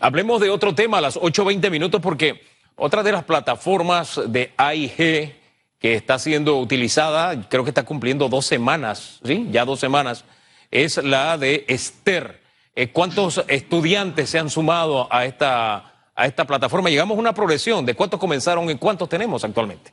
Hablemos 0.00 0.40
de 0.40 0.48
otro 0.48 0.74
tema 0.74 0.96
a 0.96 1.00
las 1.02 1.18
8.20 1.18 1.70
minutos 1.70 2.00
porque 2.00 2.40
otra 2.76 3.02
de 3.02 3.12
las 3.12 3.24
plataformas 3.24 4.18
de 4.26 4.52
AIG 4.56 5.39
que 5.80 5.94
está 5.94 6.18
siendo 6.18 6.58
utilizada, 6.58 7.48
creo 7.48 7.64
que 7.64 7.70
está 7.70 7.84
cumpliendo 7.84 8.28
dos 8.28 8.44
semanas, 8.44 9.18
¿sí? 9.24 9.48
Ya 9.50 9.64
dos 9.64 9.80
semanas, 9.80 10.24
es 10.70 10.98
la 10.98 11.38
de 11.38 11.64
Esther. 11.68 12.40
Eh, 12.76 12.92
¿Cuántos 12.92 13.42
estudiantes 13.48 14.28
se 14.28 14.38
han 14.38 14.50
sumado 14.50 15.08
a 15.10 15.24
esta, 15.24 16.10
a 16.14 16.26
esta 16.26 16.46
plataforma? 16.46 16.90
Llegamos 16.90 17.16
a 17.16 17.20
una 17.20 17.34
progresión 17.34 17.86
de 17.86 17.94
cuántos 17.94 18.20
comenzaron 18.20 18.68
y 18.70 18.74
cuántos 18.76 19.08
tenemos 19.08 19.42
actualmente. 19.42 19.92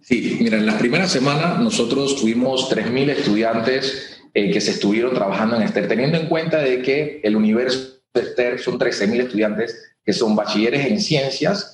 Sí, 0.00 0.38
mira, 0.40 0.58
en 0.58 0.66
las 0.66 0.76
primeras 0.76 1.10
semanas 1.10 1.58
nosotros 1.58 2.14
tuvimos 2.16 2.70
3.000 2.70 3.10
estudiantes 3.10 4.22
eh, 4.32 4.52
que 4.52 4.60
se 4.60 4.72
estuvieron 4.72 5.12
trabajando 5.12 5.56
en 5.56 5.62
Esther, 5.62 5.88
teniendo 5.88 6.18
en 6.18 6.28
cuenta 6.28 6.58
de 6.58 6.82
que 6.82 7.20
el 7.24 7.34
universo 7.34 8.00
de 8.12 8.20
Esther 8.20 8.60
son 8.60 8.78
13.000 8.78 9.22
estudiantes 9.22 9.96
que 10.04 10.12
son 10.12 10.36
bachilleres 10.36 10.86
en 10.86 11.00
ciencias 11.00 11.73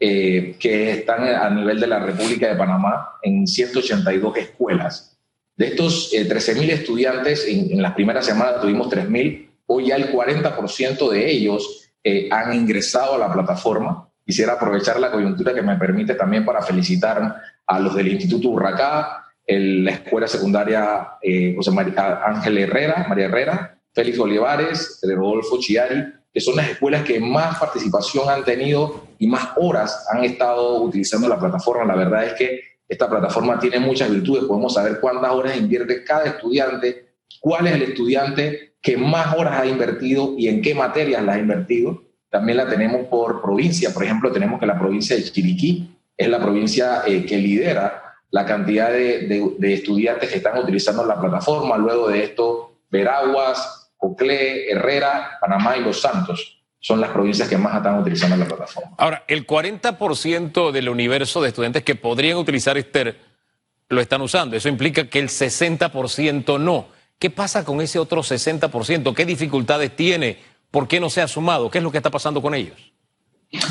eh, 0.00 0.56
que 0.58 0.92
están 0.92 1.22
a 1.28 1.50
nivel 1.50 1.78
de 1.78 1.86
la 1.86 1.98
República 1.98 2.48
de 2.48 2.56
Panamá 2.56 3.18
en 3.22 3.46
182 3.46 4.36
escuelas. 4.38 5.18
De 5.56 5.66
estos 5.66 6.10
13.000 6.12 6.70
estudiantes, 6.70 7.46
en, 7.46 7.70
en 7.70 7.82
las 7.82 7.92
primeras 7.92 8.24
semanas 8.24 8.62
tuvimos 8.62 8.88
3.000, 8.88 9.48
hoy 9.66 9.88
ya 9.88 9.96
el 9.96 10.10
40% 10.10 11.10
de 11.10 11.30
ellos 11.30 11.90
eh, 12.02 12.28
han 12.30 12.54
ingresado 12.54 13.14
a 13.14 13.18
la 13.18 13.32
plataforma. 13.32 14.08
Quisiera 14.24 14.54
aprovechar 14.54 14.98
la 14.98 15.10
coyuntura 15.10 15.52
que 15.52 15.62
me 15.62 15.76
permite 15.76 16.14
también 16.14 16.44
para 16.44 16.62
felicitar 16.62 17.36
a 17.66 17.78
los 17.78 17.94
del 17.94 18.08
Instituto 18.08 18.48
Urracá, 18.48 19.26
la 19.46 19.90
Escuela 19.90 20.28
Secundaria 20.28 21.08
eh, 21.20 21.54
José 21.56 21.72
María, 21.72 22.20
Ángel 22.24 22.58
Herrera, 22.58 23.04
María 23.08 23.26
Herrera, 23.26 23.78
Félix 23.92 24.18
Olivares, 24.18 25.00
Rodolfo 25.02 25.58
Chiari, 25.58 26.04
que 26.32 26.40
son 26.40 26.56
las 26.56 26.68
escuelas 26.68 27.02
que 27.02 27.18
más 27.20 27.58
participación 27.58 28.28
han 28.28 28.44
tenido 28.44 29.08
y 29.18 29.26
más 29.26 29.50
horas 29.56 30.06
han 30.10 30.24
estado 30.24 30.82
utilizando 30.82 31.28
la 31.28 31.38
plataforma. 31.38 31.84
La 31.84 31.96
verdad 31.96 32.24
es 32.24 32.34
que 32.34 32.60
esta 32.88 33.08
plataforma 33.08 33.58
tiene 33.58 33.78
muchas 33.78 34.10
virtudes. 34.10 34.44
Podemos 34.44 34.74
saber 34.74 34.98
cuántas 35.00 35.30
horas 35.32 35.56
invierte 35.56 36.04
cada 36.04 36.26
estudiante, 36.26 37.14
cuál 37.40 37.66
es 37.66 37.74
el 37.74 37.82
estudiante 37.82 38.74
que 38.82 38.96
más 38.96 39.36
horas 39.36 39.60
ha 39.60 39.66
invertido 39.66 40.34
y 40.36 40.48
en 40.48 40.62
qué 40.62 40.74
materias 40.74 41.22
las 41.22 41.36
ha 41.36 41.40
invertido. 41.40 42.02
También 42.30 42.58
la 42.58 42.68
tenemos 42.68 43.06
por 43.06 43.42
provincia. 43.42 43.92
Por 43.92 44.04
ejemplo, 44.04 44.32
tenemos 44.32 44.58
que 44.60 44.66
la 44.66 44.78
provincia 44.78 45.16
de 45.16 45.24
Chiriquí 45.24 45.96
es 46.16 46.28
la 46.28 46.40
provincia 46.40 47.02
eh, 47.06 47.24
que 47.24 47.38
lidera 47.38 48.02
la 48.30 48.46
cantidad 48.46 48.90
de, 48.90 49.56
estudiantes 49.60 50.30
que 50.30 50.36
están 50.36 50.58
utilizando 50.58 51.04
la 51.04 51.20
plataforma. 51.20 51.76
Luego 51.76 52.08
de 52.08 52.24
esto, 52.24 52.78
Veraguas, 52.90 53.79
Coclé, 54.00 54.70
Herrera, 54.70 55.38
Panamá 55.40 55.76
y 55.76 55.82
Los 55.82 56.00
Santos 56.00 56.56
son 56.80 57.00
las 57.00 57.10
provincias 57.10 57.46
que 57.48 57.58
más 57.58 57.76
están 57.76 57.98
utilizando 57.98 58.34
la 58.36 58.46
plataforma. 58.46 58.92
Ahora, 58.96 59.22
el 59.28 59.46
40% 59.46 60.72
del 60.72 60.88
universo 60.88 61.42
de 61.42 61.48
estudiantes 61.48 61.84
que 61.84 61.94
podrían 61.94 62.38
utilizar 62.38 62.78
Esther 62.78 63.18
lo 63.90 64.00
están 64.00 64.22
usando. 64.22 64.56
Eso 64.56 64.70
implica 64.70 65.08
que 65.08 65.18
el 65.18 65.28
60% 65.28 66.58
no. 66.58 66.86
¿Qué 67.18 67.28
pasa 67.28 67.64
con 67.64 67.82
ese 67.82 67.98
otro 67.98 68.22
60%? 68.22 69.14
¿Qué 69.14 69.26
dificultades 69.26 69.94
tiene? 69.94 70.38
¿Por 70.70 70.88
qué 70.88 70.98
no 70.98 71.10
se 71.10 71.20
ha 71.20 71.28
sumado? 71.28 71.70
¿Qué 71.70 71.78
es 71.78 71.84
lo 71.84 71.90
que 71.90 71.98
está 71.98 72.10
pasando 72.10 72.40
con 72.40 72.54
ellos? 72.54 72.92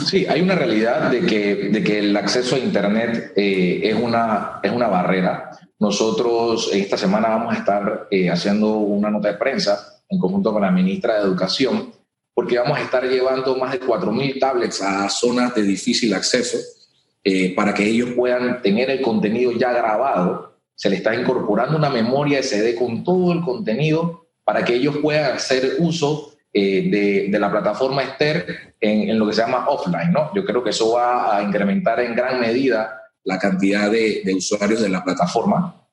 Sí, 0.05 0.27
hay 0.27 0.41
una 0.41 0.53
realidad 0.53 1.09
de 1.09 1.25
que, 1.25 1.55
de 1.69 1.83
que 1.83 1.99
el 1.99 2.15
acceso 2.15 2.55
a 2.55 2.59
Internet 2.59 3.33
eh, 3.35 3.79
es, 3.83 3.95
una, 3.95 4.59
es 4.61 4.71
una 4.71 4.87
barrera. 4.87 5.49
Nosotros 5.79 6.69
esta 6.73 6.97
semana 6.97 7.29
vamos 7.29 7.55
a 7.55 7.57
estar 7.57 8.07
eh, 8.11 8.29
haciendo 8.29 8.73
una 8.73 9.09
nota 9.09 9.29
de 9.29 9.37
prensa 9.37 9.98
en 10.09 10.19
conjunto 10.19 10.51
con 10.51 10.61
la 10.61 10.71
ministra 10.71 11.15
de 11.15 11.21
Educación, 11.21 11.91
porque 12.33 12.57
vamos 12.57 12.77
a 12.77 12.81
estar 12.81 13.03
llevando 13.03 13.55
más 13.55 13.71
de 13.71 13.81
4.000 13.81 14.39
tablets 14.39 14.81
a 14.81 15.09
zonas 15.09 15.53
de 15.55 15.61
difícil 15.63 16.13
acceso 16.13 16.57
eh, 17.23 17.53
para 17.55 17.73
que 17.73 17.85
ellos 17.85 18.11
puedan 18.15 18.61
tener 18.61 18.89
el 18.89 19.01
contenido 19.01 19.51
ya 19.51 19.71
grabado 19.73 20.49
se 20.79 20.89
le 20.89 20.95
está 20.95 21.13
incorporando 21.13 21.75
una 21.75 21.89
memoria 21.89 22.41
SD 22.41 22.75
con 22.75 23.03
todo 23.03 23.33
el 23.33 23.41
contenido 23.41 24.27
para 24.45 24.63
que 24.63 24.75
ellos 24.75 24.95
puedan 25.01 25.35
hacer 25.35 25.75
uso 25.79 26.31
eh, 26.53 27.27
de, 27.29 27.37
la 27.37 27.51
plataforma 27.51 28.01
Esther 28.01 28.75
en, 28.79 29.19
lo 29.19 29.27
que 29.27 29.33
se 29.33 29.41
llama 29.41 29.67
offline. 29.67 30.13
¿no? 30.13 30.33
Yo 30.33 30.45
creo 30.45 30.63
que 30.63 30.69
eso 30.69 30.93
va 30.93 31.35
a 31.35 31.43
incrementar 31.43 31.99
en 31.99 32.15
gran 32.15 32.39
medida 32.39 32.97
la 33.25 33.37
cantidad 33.37 33.91
de, 33.91 34.23
usuarios 34.33 34.81
de 34.81 34.87
la 34.87 35.03
plataforma. 35.03 35.85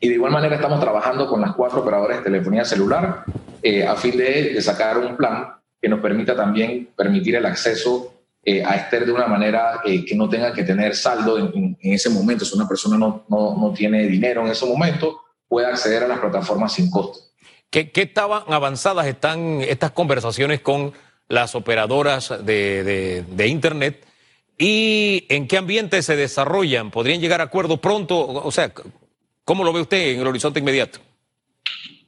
Y 0.00 0.08
de 0.08 0.14
igual 0.14 0.32
manera 0.32 0.56
estamos 0.56 0.80
trabajando 0.80 1.28
con 1.28 1.40
las 1.40 1.54
cuatro 1.54 1.82
operadoras 1.82 2.18
de 2.18 2.24
telefonía 2.24 2.64
celular 2.64 3.24
eh, 3.64 3.82
a 3.82 3.96
fin 3.96 4.14
de, 4.18 4.52
de 4.52 4.60
sacar 4.60 4.98
un 4.98 5.16
plan 5.16 5.54
que 5.80 5.88
nos 5.88 6.00
permita 6.00 6.36
también 6.36 6.90
permitir 6.94 7.36
el 7.36 7.46
acceso 7.46 8.14
eh, 8.44 8.62
a 8.62 8.76
Esther 8.76 9.06
de 9.06 9.12
una 9.12 9.26
manera 9.26 9.80
eh, 9.86 10.04
que 10.04 10.14
no 10.14 10.28
tenga 10.28 10.52
que 10.52 10.64
tener 10.64 10.94
saldo 10.94 11.38
en, 11.38 11.78
ese 11.80 12.10
momento. 12.10 12.44
Si 12.44 12.54
una 12.54 12.68
persona 12.68 12.98
no, 12.98 13.24
no, 13.26 13.72
tiene 13.74 14.06
dinero 14.06 14.42
en 14.44 14.52
ese 14.52 14.66
momento, 14.66 15.22
puede 15.48 15.66
acceder 15.66 16.02
a 16.02 16.08
las 16.08 16.18
plataformas 16.18 16.74
sin 16.74 16.90
costo. 16.90 17.20
¿Qué, 17.70 17.90
qué 17.90 18.02
estaban 18.02 18.42
avanzadas 18.48 19.06
están 19.06 19.62
estas 19.62 19.92
conversaciones 19.92 20.60
con 20.60 20.92
las 21.28 21.54
operadoras 21.54 22.34
de, 22.44 23.24
de, 23.26 23.46
Internet? 23.48 24.06
¿Y 24.58 25.24
en 25.30 25.48
qué 25.48 25.56
ambiente 25.56 26.02
se 26.02 26.14
desarrollan? 26.14 26.90
¿Podrían 26.90 27.22
llegar 27.22 27.40
a 27.40 27.44
acuerdo 27.44 27.78
pronto? 27.78 28.26
O 28.26 28.52
sea, 28.52 28.72
¿cómo 29.46 29.64
lo 29.64 29.72
ve 29.72 29.80
usted 29.80 30.12
en 30.12 30.20
el 30.20 30.26
horizonte 30.26 30.60
inmediato? 30.60 31.00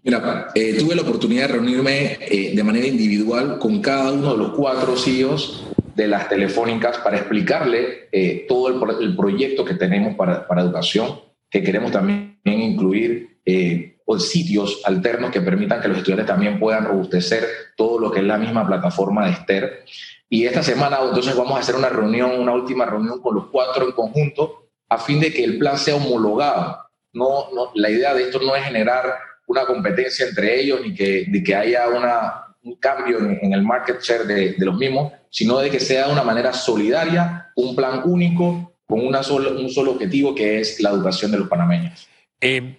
Mira, 0.06 0.52
eh, 0.54 0.76
tuve 0.78 0.94
la 0.94 1.02
oportunidad 1.02 1.48
de 1.48 1.54
reunirme 1.54 2.18
de 2.30 2.62
manera 2.62 2.86
individual 2.86 3.58
con 3.58 3.82
cada 3.82 4.12
uno 4.12 4.30
de 4.32 4.38
los 4.38 4.52
cuatro 4.52 4.96
CEOs 4.96 5.66
de 5.96 6.06
las 6.06 6.28
telefónicas 6.28 6.98
para 6.98 7.16
explicarle 7.16 8.08
eh, 8.12 8.44
todo 8.46 8.68
el, 9.00 9.16
proyecto 9.16 9.64
que 9.64 9.74
tenemos 9.74 10.14
para, 10.14 10.46
para, 10.46 10.62
educación, 10.62 11.18
que 11.50 11.60
queremos 11.60 11.90
también 11.90 12.38
incluir 12.44 13.40
eh, 13.44 13.96
sitios 14.18 14.80
alternos 14.84 15.32
que 15.32 15.40
permitan 15.40 15.80
que 15.80 15.88
los 15.88 15.98
estudiantes 15.98 16.28
también 16.28 16.60
puedan 16.60 16.84
robustecer 16.84 17.44
todo 17.76 17.98
lo 17.98 18.12
que 18.12 18.20
es 18.20 18.26
la 18.26 18.38
misma 18.38 18.64
plataforma 18.64 19.26
de 19.26 19.32
Esther. 19.32 19.84
Y 20.28 20.44
esta 20.44 20.62
semana 20.62 20.98
entonces 21.02 21.34
vamos 21.34 21.56
a 21.56 21.60
hacer 21.60 21.74
una 21.74 21.88
reunión, 21.88 22.38
una 22.38 22.52
última 22.52 22.86
reunión 22.86 23.20
con 23.20 23.34
los 23.34 23.46
cuatro 23.46 23.86
en 23.86 23.92
conjunto, 23.92 24.68
a 24.88 24.98
fin 24.98 25.18
de 25.18 25.32
que 25.32 25.42
el 25.42 25.58
plan 25.58 25.76
sea 25.76 25.96
homologado. 25.96 26.78
No, 27.12 27.50
no, 27.52 27.72
la 27.74 27.90
idea 27.90 28.14
de 28.14 28.24
esto 28.24 28.38
no 28.38 28.54
es 28.54 28.62
generar 28.64 29.14
una 29.46 29.64
competencia 29.64 30.26
entre 30.26 30.60
ellos 30.60 30.80
ni 30.82 30.94
que, 30.94 31.26
que 31.44 31.54
haya 31.54 31.88
una, 31.88 32.54
un 32.62 32.76
cambio 32.76 33.18
en, 33.18 33.52
el 33.52 33.62
market 33.62 34.00
share 34.00 34.26
de, 34.26 34.52
de, 34.52 34.66
los 34.66 34.76
mismos, 34.76 35.12
sino 35.30 35.58
de 35.58 35.70
que 35.70 35.80
sea 35.80 36.06
de 36.06 36.12
una 36.12 36.22
manera 36.22 36.52
solidaria, 36.52 37.50
un 37.54 37.76
plan 37.76 38.02
único, 38.04 38.74
con 38.86 39.04
una 39.04 39.20
un 39.20 39.70
solo 39.70 39.92
objetivo 39.92 40.34
que 40.34 40.60
es 40.60 40.80
la 40.80 40.90
educación 40.90 41.30
de 41.30 41.38
los 41.38 41.48
panameños. 41.48 42.08
Eh, 42.40 42.76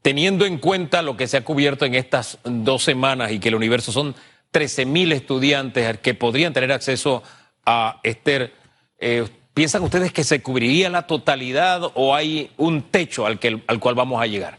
teniendo 0.00 0.46
en 0.46 0.58
cuenta 0.58 1.02
lo 1.02 1.16
que 1.16 1.26
se 1.26 1.36
ha 1.36 1.44
cubierto 1.44 1.84
en 1.84 1.94
estas 1.94 2.38
dos 2.44 2.82
semanas 2.82 3.32
y 3.32 3.38
que 3.38 3.48
el 3.48 3.54
universo 3.54 3.92
son 3.92 4.14
13 4.50 4.86
mil 4.86 5.12
estudiantes 5.12 5.98
que 5.98 6.14
podrían 6.14 6.52
tener 6.52 6.72
acceso 6.72 7.22
a 7.64 8.00
Esther, 8.02 8.52
eh, 8.98 9.26
¿piensan 9.54 9.82
ustedes 9.82 10.12
que 10.12 10.24
se 10.24 10.42
cubriría 10.42 10.90
la 10.90 11.06
totalidad 11.06 11.90
o 11.94 12.14
hay 12.14 12.50
un 12.56 12.82
techo 12.82 13.26
al, 13.26 13.38
que, 13.38 13.62
al 13.66 13.80
cual 13.80 13.94
vamos 13.94 14.20
a 14.20 14.26
llegar? 14.26 14.58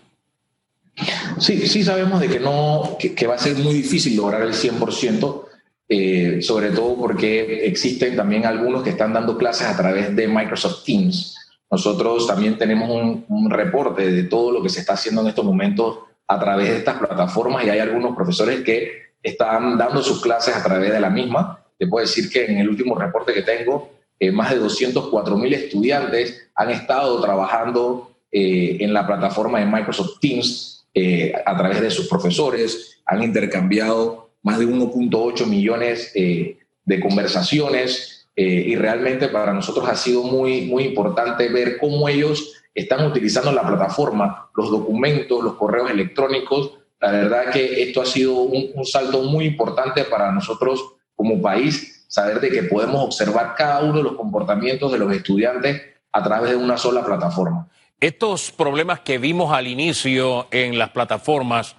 Sí, 1.40 1.68
sí 1.68 1.84
sabemos 1.84 2.22
de 2.22 2.30
que, 2.30 2.40
no, 2.40 2.98
que, 3.00 3.28
va 3.28 3.36
a 3.36 3.40
ser 3.40 3.56
muy 3.56 3.74
difícil 3.74 4.16
lograr 4.16 4.44
el 4.44 4.54
100%, 4.54 5.46
eh, 5.90 6.42
sobre 6.42 6.70
todo 6.70 6.96
porque 6.96 7.66
existen 7.66 8.16
también 8.16 8.46
algunos 8.46 8.84
que 8.84 8.92
están 8.92 9.14
dando 9.14 9.38
clases 9.38 9.68
a 9.68 9.76
través 9.76 10.16
de 10.16 10.28
Microsoft 10.28 10.84
Teams. 10.86 11.38
Nosotros 11.70 12.28
también 12.28 12.58
tenemos 12.58 13.24
un, 13.28 13.50
reporte 13.50 14.12
de 14.12 14.24
todo 14.24 14.52
lo 14.52 14.62
que 14.62 14.70
se 14.70 14.82
está 14.82 14.94
haciendo 14.94 15.22
en 15.22 15.28
estos 15.28 15.44
momentos 15.44 16.00
a 16.28 16.40
través 16.40 16.70
de 16.70 16.78
estas 16.78 16.98
plataformas 17.00 17.66
y 17.66 17.70
hay 17.70 17.80
algunos 17.80 18.16
profesores 18.16 18.62
que 18.62 19.14
están 19.22 19.78
dando 19.78 20.02
sus 20.02 20.22
clases 20.22 20.56
a 20.56 20.64
través 20.64 20.92
de 20.92 21.00
la 21.00 21.10
misma. 21.10 21.66
Te 21.78 21.88
puedo 21.88 22.06
decir 22.06 22.30
que 22.30 22.46
en 22.46 22.60
el 22.60 22.70
último 22.70 22.96
reporte 22.96 23.34
que 23.34 23.42
tengo, 23.42 23.90
eh, 24.20 24.32
más 24.32 24.52
de 24.52 24.58
204 24.58 25.36
mil 25.38 25.54
estudiantes 25.54 26.50
han 26.56 26.70
estado 26.70 27.20
trabajando 27.20 28.12
eh, 28.32 28.78
en 28.80 28.94
la 28.94 29.06
plataforma 29.08 29.60
de 29.60 29.66
Microsoft 29.66 30.20
Teams 30.22 30.83
eh, 30.94 31.34
a 31.46 31.58
través 31.58 31.82
de 31.82 31.92
sus 31.92 32.08
profesores, 32.08 33.02
han 33.06 33.24
intercambiado 33.24 34.32
más 34.44 34.60
de 34.60 34.68
1.8 34.68 35.46
millones 35.48 36.12
eh, 36.16 36.58
de 36.86 37.00
conversaciones 37.00 38.28
eh, 38.36 38.44
y 38.68 38.76
realmente 38.76 39.28
para 39.28 39.54
nosotros 39.54 39.88
ha 39.88 39.96
sido 39.96 40.24
muy, 40.24 40.62
muy 40.62 40.84
importante 40.84 41.50
ver 41.50 41.78
cómo 41.78 42.10
ellos 42.10 42.54
están 42.74 43.06
utilizando 43.06 43.52
la 43.52 43.66
plataforma, 43.66 44.50
los 44.56 44.72
documentos, 44.72 45.44
los 45.44 45.56
correos 45.56 45.92
electrónicos. 45.92 46.74
La 47.00 47.12
verdad 47.12 47.52
que 47.52 47.84
esto 47.84 48.02
ha 48.02 48.06
sido 48.06 48.36
un, 48.36 48.86
salto 48.86 49.22
muy 49.24 49.46
importante 49.46 50.04
para 50.06 50.32
nosotros 50.32 50.96
como 51.16 51.42
país, 51.42 52.06
saber 52.08 52.40
de 52.40 52.50
que 52.50 52.64
podemos 52.64 53.04
observar 53.04 53.54
cada 53.56 53.82
uno 53.84 53.98
de 53.98 54.04
los 54.04 54.16
comportamientos 54.16 54.92
de 54.92 54.98
los 54.98 55.14
estudiantes 55.14 55.82
a 56.12 56.24
través 56.24 56.52
de 56.52 56.56
una 56.56 56.78
sola 56.78 57.06
plataforma. 57.06 57.68
Estos 58.04 58.52
problemas 58.52 59.00
que 59.00 59.18
vimos 59.18 59.54
al 59.54 59.66
inicio 59.66 60.50
en 60.52 60.78
las 60.78 60.90
plataformas, 60.90 61.78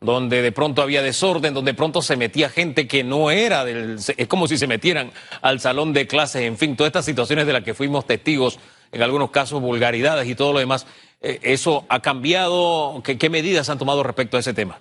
donde 0.00 0.40
de 0.40 0.50
pronto 0.50 0.80
había 0.80 1.02
desorden, 1.02 1.52
donde 1.52 1.72
de 1.72 1.76
pronto 1.76 2.00
se 2.00 2.16
metía 2.16 2.48
gente 2.48 2.88
que 2.88 3.04
no 3.04 3.30
era 3.30 3.62
del... 3.62 3.98
Es 4.16 4.26
como 4.26 4.48
si 4.48 4.56
se 4.56 4.66
metieran 4.66 5.12
al 5.42 5.60
salón 5.60 5.92
de 5.92 6.06
clases, 6.06 6.44
en 6.44 6.56
fin, 6.56 6.76
todas 6.76 6.88
estas 6.88 7.04
situaciones 7.04 7.46
de 7.46 7.52
las 7.52 7.62
que 7.62 7.74
fuimos 7.74 8.06
testigos, 8.06 8.58
en 8.90 9.02
algunos 9.02 9.30
casos 9.30 9.60
vulgaridades 9.60 10.26
y 10.26 10.34
todo 10.34 10.54
lo 10.54 10.60
demás. 10.60 10.86
Eh, 11.20 11.40
¿Eso 11.42 11.84
ha 11.90 12.00
cambiado? 12.00 13.02
¿Qué, 13.04 13.28
medidas 13.28 13.68
han 13.68 13.76
tomado 13.76 14.02
respecto 14.02 14.38
a 14.38 14.40
ese 14.40 14.54
tema? 14.54 14.78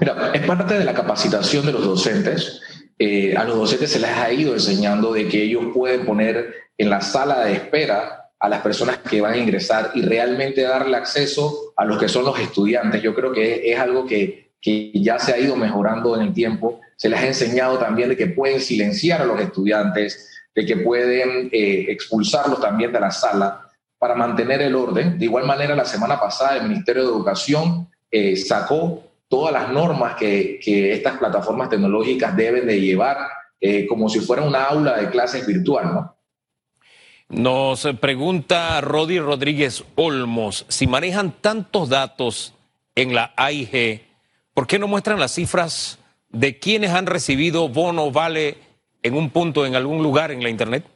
Mira, 0.00 0.32
es 0.34 0.44
parte 0.44 0.76
de 0.76 0.84
la 0.84 0.92
capacitación 0.92 1.64
de 1.64 1.72
los 1.74 1.84
docentes. 1.84 2.62
Eh, 2.98 3.36
a 3.36 3.44
los 3.44 3.56
docentes 3.56 3.92
se 3.92 4.00
les 4.00 4.10
ha 4.10 4.32
ido 4.32 4.54
enseñando 4.54 5.12
de 5.12 5.28
que 5.28 5.44
ellos 5.44 5.66
pueden 5.72 6.04
poner 6.04 6.52
en 6.76 6.90
la 6.90 7.00
sala 7.00 7.44
de 7.44 7.52
espera 7.52 8.17
a 8.40 8.48
las 8.48 8.60
personas 8.60 8.98
que 8.98 9.20
van 9.20 9.34
a 9.34 9.36
ingresar 9.36 9.90
y 9.94 10.02
realmente 10.02 10.62
darle 10.62 10.96
acceso 10.96 11.72
a 11.76 11.84
los 11.84 11.98
que 11.98 12.08
son 12.08 12.24
los 12.24 12.38
estudiantes. 12.38 13.02
Yo 13.02 13.14
creo 13.14 13.32
que 13.32 13.72
es, 13.72 13.78
algo 13.78 14.06
que, 14.06 14.52
que, 14.60 14.92
ya 14.94 15.18
se 15.18 15.32
ha 15.32 15.38
ido 15.38 15.56
mejorando 15.56 16.14
en 16.16 16.22
el 16.22 16.32
tiempo. 16.32 16.80
Se 16.96 17.08
les 17.08 17.20
ha 17.20 17.26
enseñado 17.26 17.78
también 17.78 18.08
de 18.08 18.16
que 18.16 18.28
pueden 18.28 18.60
silenciar 18.60 19.22
a 19.22 19.24
los 19.24 19.40
estudiantes, 19.40 20.28
de 20.54 20.64
que 20.64 20.76
pueden 20.76 21.48
eh, 21.52 21.86
expulsarlos 21.88 22.60
también 22.60 22.92
de 22.92 23.00
la 23.00 23.10
sala 23.10 23.68
para 23.98 24.14
mantener 24.14 24.62
el 24.62 24.76
orden. 24.76 25.18
De 25.18 25.24
igual 25.24 25.44
manera, 25.44 25.74
la 25.74 25.84
semana 25.84 26.20
pasada 26.20 26.56
el 26.56 26.62
Ministerio 26.62 27.02
de 27.02 27.08
Educación 27.08 27.88
eh, 28.10 28.36
sacó 28.36 29.02
todas 29.28 29.52
las 29.52 29.70
normas 29.70 30.14
que, 30.14 30.58
que, 30.62 30.92
estas 30.92 31.18
plataformas 31.18 31.68
tecnológicas 31.68 32.36
deben 32.36 32.66
de 32.66 32.80
llevar 32.80 33.18
eh, 33.60 33.86
como 33.86 34.08
si 34.08 34.20
fuera 34.20 34.42
una 34.42 34.64
aula 34.64 34.96
de 34.96 35.10
clases 35.10 35.46
virtual, 35.46 35.92
¿no? 35.92 36.17
Nos 37.28 37.86
pregunta 38.00 38.80
Rodi 38.80 39.20
Rodríguez 39.20 39.84
Olmos, 39.96 40.64
si 40.68 40.86
manejan 40.86 41.34
tantos 41.42 41.90
datos 41.90 42.54
en 42.94 43.14
la 43.14 43.34
AIG, 43.36 44.00
¿por 44.54 44.66
qué 44.66 44.78
no 44.78 44.88
muestran 44.88 45.20
las 45.20 45.34
cifras 45.34 45.98
de 46.30 46.58
quienes 46.58 46.92
han 46.92 47.04
recibido 47.04 47.68
bono 47.68 48.10
vale 48.10 48.56
en 49.02 49.14
un 49.14 49.28
punto, 49.28 49.66
en 49.66 49.74
algún 49.74 50.02
lugar 50.02 50.30
en 50.30 50.42
la 50.42 50.48
Internet? 50.48 50.86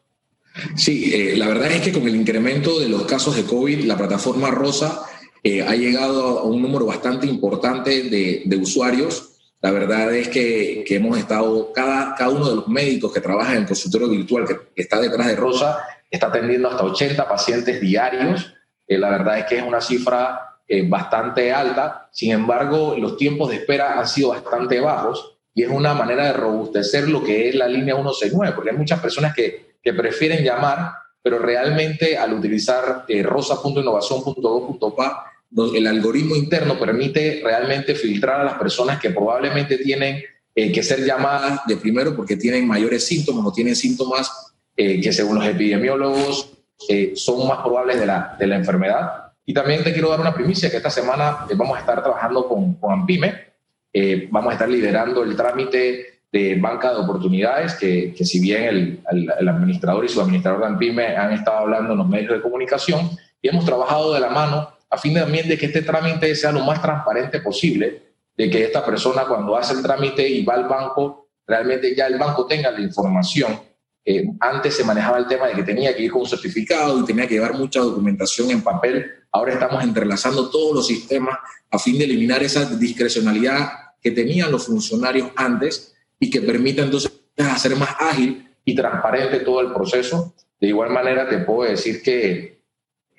Sí, 0.75 1.12
eh, 1.12 1.36
la 1.38 1.47
verdad 1.47 1.71
es 1.71 1.82
que 1.82 1.91
con 1.91 2.08
el 2.08 2.15
incremento 2.15 2.79
de 2.79 2.88
los 2.88 3.06
casos 3.06 3.36
de 3.36 3.43
COVID, 3.45 3.86
la 3.86 3.97
plataforma 3.97 4.51
Rosa 4.51 5.08
eh, 5.45 5.62
ha 5.62 5.75
llegado 5.75 6.39
a 6.39 6.43
un 6.43 6.62
número 6.62 6.86
bastante 6.86 7.27
importante 7.27 8.03
de, 8.03 8.56
usuarios. 8.56 9.41
La 9.60 9.71
verdad 9.71 10.13
es 10.13 10.29
que, 10.29 10.86
hemos 10.88 11.17
estado, 11.17 11.73
cada, 11.73 12.15
cada 12.15 12.29
uno 12.29 12.49
de 12.49 12.56
los 12.56 12.69
médicos 12.69 13.12
que 13.12 13.19
trabajan 13.19 13.56
en 13.56 13.63
el 13.63 13.67
consultorio 13.67 14.08
virtual 14.08 14.47
que, 14.47 14.58
está 14.82 15.01
detrás 15.01 15.27
de 15.27 15.36
Rosa, 15.36 15.79
está 16.10 16.27
atendiendo 16.27 16.69
hasta 16.69 16.86
80 16.86 17.27
pacientes 17.27 17.82
diarios. 17.82 18.53
Eh, 18.88 18.97
la 18.97 19.10
verdad 19.10 19.39
es 19.39 19.45
que 19.45 19.58
es 19.58 19.63
una 19.63 19.82
cifra 19.82 20.60
eh, 20.65 20.88
bastante 20.88 21.51
alta. 21.51 22.08
Sin 22.13 22.32
embargo, 22.32 22.95
los 22.97 23.17
tiempos 23.17 23.49
de 23.49 23.58
espera 23.58 23.99
han 23.99 24.08
sido 24.08 24.29
bastante 24.29 24.79
bajos 24.79 25.39
y 25.53 25.63
es 25.63 25.69
una 25.69 25.93
manera 25.93 26.27
de 26.27 26.34
robustecer 26.34 27.10
lo 27.10 27.21
que 27.21 27.49
es 27.49 27.56
la 27.56 27.67
línea 27.67 27.95
169, 27.95 28.56
porque 28.56 28.69
hay 28.69 28.77
muchas 28.77 29.01
personas 29.01 29.36
que, 29.36 29.75
que 29.84 29.93
prefieren 29.93 30.41
llamar, 30.41 30.93
pero 31.21 31.38
realmente 31.38 32.17
al 32.17 32.34
utilizar 32.34 33.06
rosa.innovación.gov.pa 33.10 35.33
el 35.75 35.87
algoritmo 35.87 36.35
interno 36.35 36.79
permite 36.79 37.41
realmente 37.43 37.95
filtrar 37.95 38.41
a 38.41 38.43
las 38.43 38.55
personas 38.55 38.99
que 38.99 39.11
probablemente 39.11 39.77
tienen 39.77 40.23
eh, 40.55 40.71
que 40.71 40.83
ser 40.83 41.03
llamadas 41.03 41.61
de 41.67 41.77
primero 41.77 42.15
porque 42.15 42.37
tienen 42.37 42.67
mayores 42.67 43.05
síntomas 43.05 43.45
o 43.45 43.51
tienen 43.51 43.75
síntomas 43.75 44.53
eh, 44.75 44.99
que 45.01 45.13
según 45.13 45.35
los 45.35 45.45
epidemiólogos 45.45 46.53
eh, 46.89 47.13
son 47.15 47.47
más 47.47 47.59
probables 47.59 47.99
de 47.99 48.05
la, 48.05 48.35
de 48.37 48.47
la 48.47 48.55
enfermedad. 48.55 49.31
Y 49.45 49.53
también 49.53 49.83
te 49.83 49.93
quiero 49.93 50.09
dar 50.09 50.21
una 50.21 50.33
primicia 50.33 50.71
que 50.71 50.77
esta 50.77 50.89
semana 50.89 51.45
vamos 51.55 51.77
a 51.77 51.81
estar 51.81 52.01
trabajando 52.01 52.47
con, 52.47 52.75
con 52.75 52.93
AMPIME, 52.93 53.33
vamos 54.31 54.51
a 54.51 54.53
estar 54.53 54.69
liderando 54.69 55.21
el 55.21 55.35
trámite 55.35 56.21
de 56.31 56.55
banca 56.55 56.91
de 56.91 57.01
oportunidades, 57.01 57.75
que, 57.75 58.13
que 58.17 58.25
si 58.25 58.39
bien 58.39 58.63
el, 58.63 58.99
el, 59.11 59.29
el, 59.39 59.47
administrador 59.49 60.03
y 60.05 60.09
su 60.09 60.19
administrador 60.21 60.61
de 60.61 60.67
AMPIME 60.67 61.15
han 61.15 61.33
estado 61.33 61.57
hablando 61.57 61.91
en 61.91 61.99
los 61.99 62.07
medios 62.07 62.33
de 62.33 62.41
comunicación, 62.41 63.09
y 63.41 63.49
hemos 63.49 63.65
trabajado 63.65 64.13
de 64.13 64.21
la 64.21 64.29
mano 64.29 64.69
a 64.93 64.97
fin 64.97 65.15
también 65.15 65.47
de 65.47 65.58
que 65.58 65.65
este 65.65 65.82
trámite 65.82 66.36
sea 66.36 66.51
lo 66.51 66.60
más 66.60 66.79
transparente 66.79 67.39
posible, 67.39 68.13
de 68.38 68.47
que 68.47 68.63
esta 68.63 68.86
persona 68.86 69.25
cuando 69.25 69.58
hace 69.58 69.73
el 69.73 69.82
trámite 69.82 70.27
y 70.29 70.45
va 70.45 70.53
al 70.53 70.67
banco, 70.67 71.29
realmente 71.47 71.95
ya 71.95 72.06
el 72.06 72.19
banco 72.19 72.45
tenga 72.45 72.69
la 72.69 72.79
información. 72.79 73.60
Eh, 74.06 74.27
antes 74.39 74.75
se 74.75 74.84
manejaba 74.84 75.17
el 75.17 75.25
tema 75.25 75.47
de 75.47 75.56
que 75.56 75.63
tenía 75.63 75.95
que 75.95 76.03
ir 76.03 76.12
con 76.12 76.21
un 76.21 76.27
certificado 76.27 76.99
y 76.99 77.06
tenía 77.06 77.27
que 77.27 77.34
llevar 77.34 77.56
mucha 77.56 77.79
documentación 77.79 78.51
en 78.51 78.62
papel. 78.62 79.10
Ahora 79.32 79.53
estamos 79.53 79.84
entrelazando 79.84 80.51
todos 80.51 80.75
los 80.75 80.86
sistemas 80.86 81.39
a 81.71 81.79
fin 81.79 81.97
de 81.97 82.03
eliminar 82.03 82.43
esa 82.43 82.65
discrecionalidad 82.65 83.71
que 83.99 84.12
tenían 84.12 84.51
los 84.51 84.67
funcionarios 84.67 85.32
antes 85.36 85.95
y 86.19 86.29
que 86.29 86.41
permita 86.41 86.84
entonces 86.84 87.12
hacer 87.38 87.75
más 87.77 87.95
ágil 87.99 88.47
y 88.63 88.75
transparente 88.75 89.39
todo 89.39 89.62
el 89.62 89.73
proceso. 89.73 90.36
De 90.62 90.67
igual 90.67 90.91
manera, 90.91 91.27
te 91.27 91.39
puedo 91.39 91.67
decir 91.67 92.03
que 92.03 92.62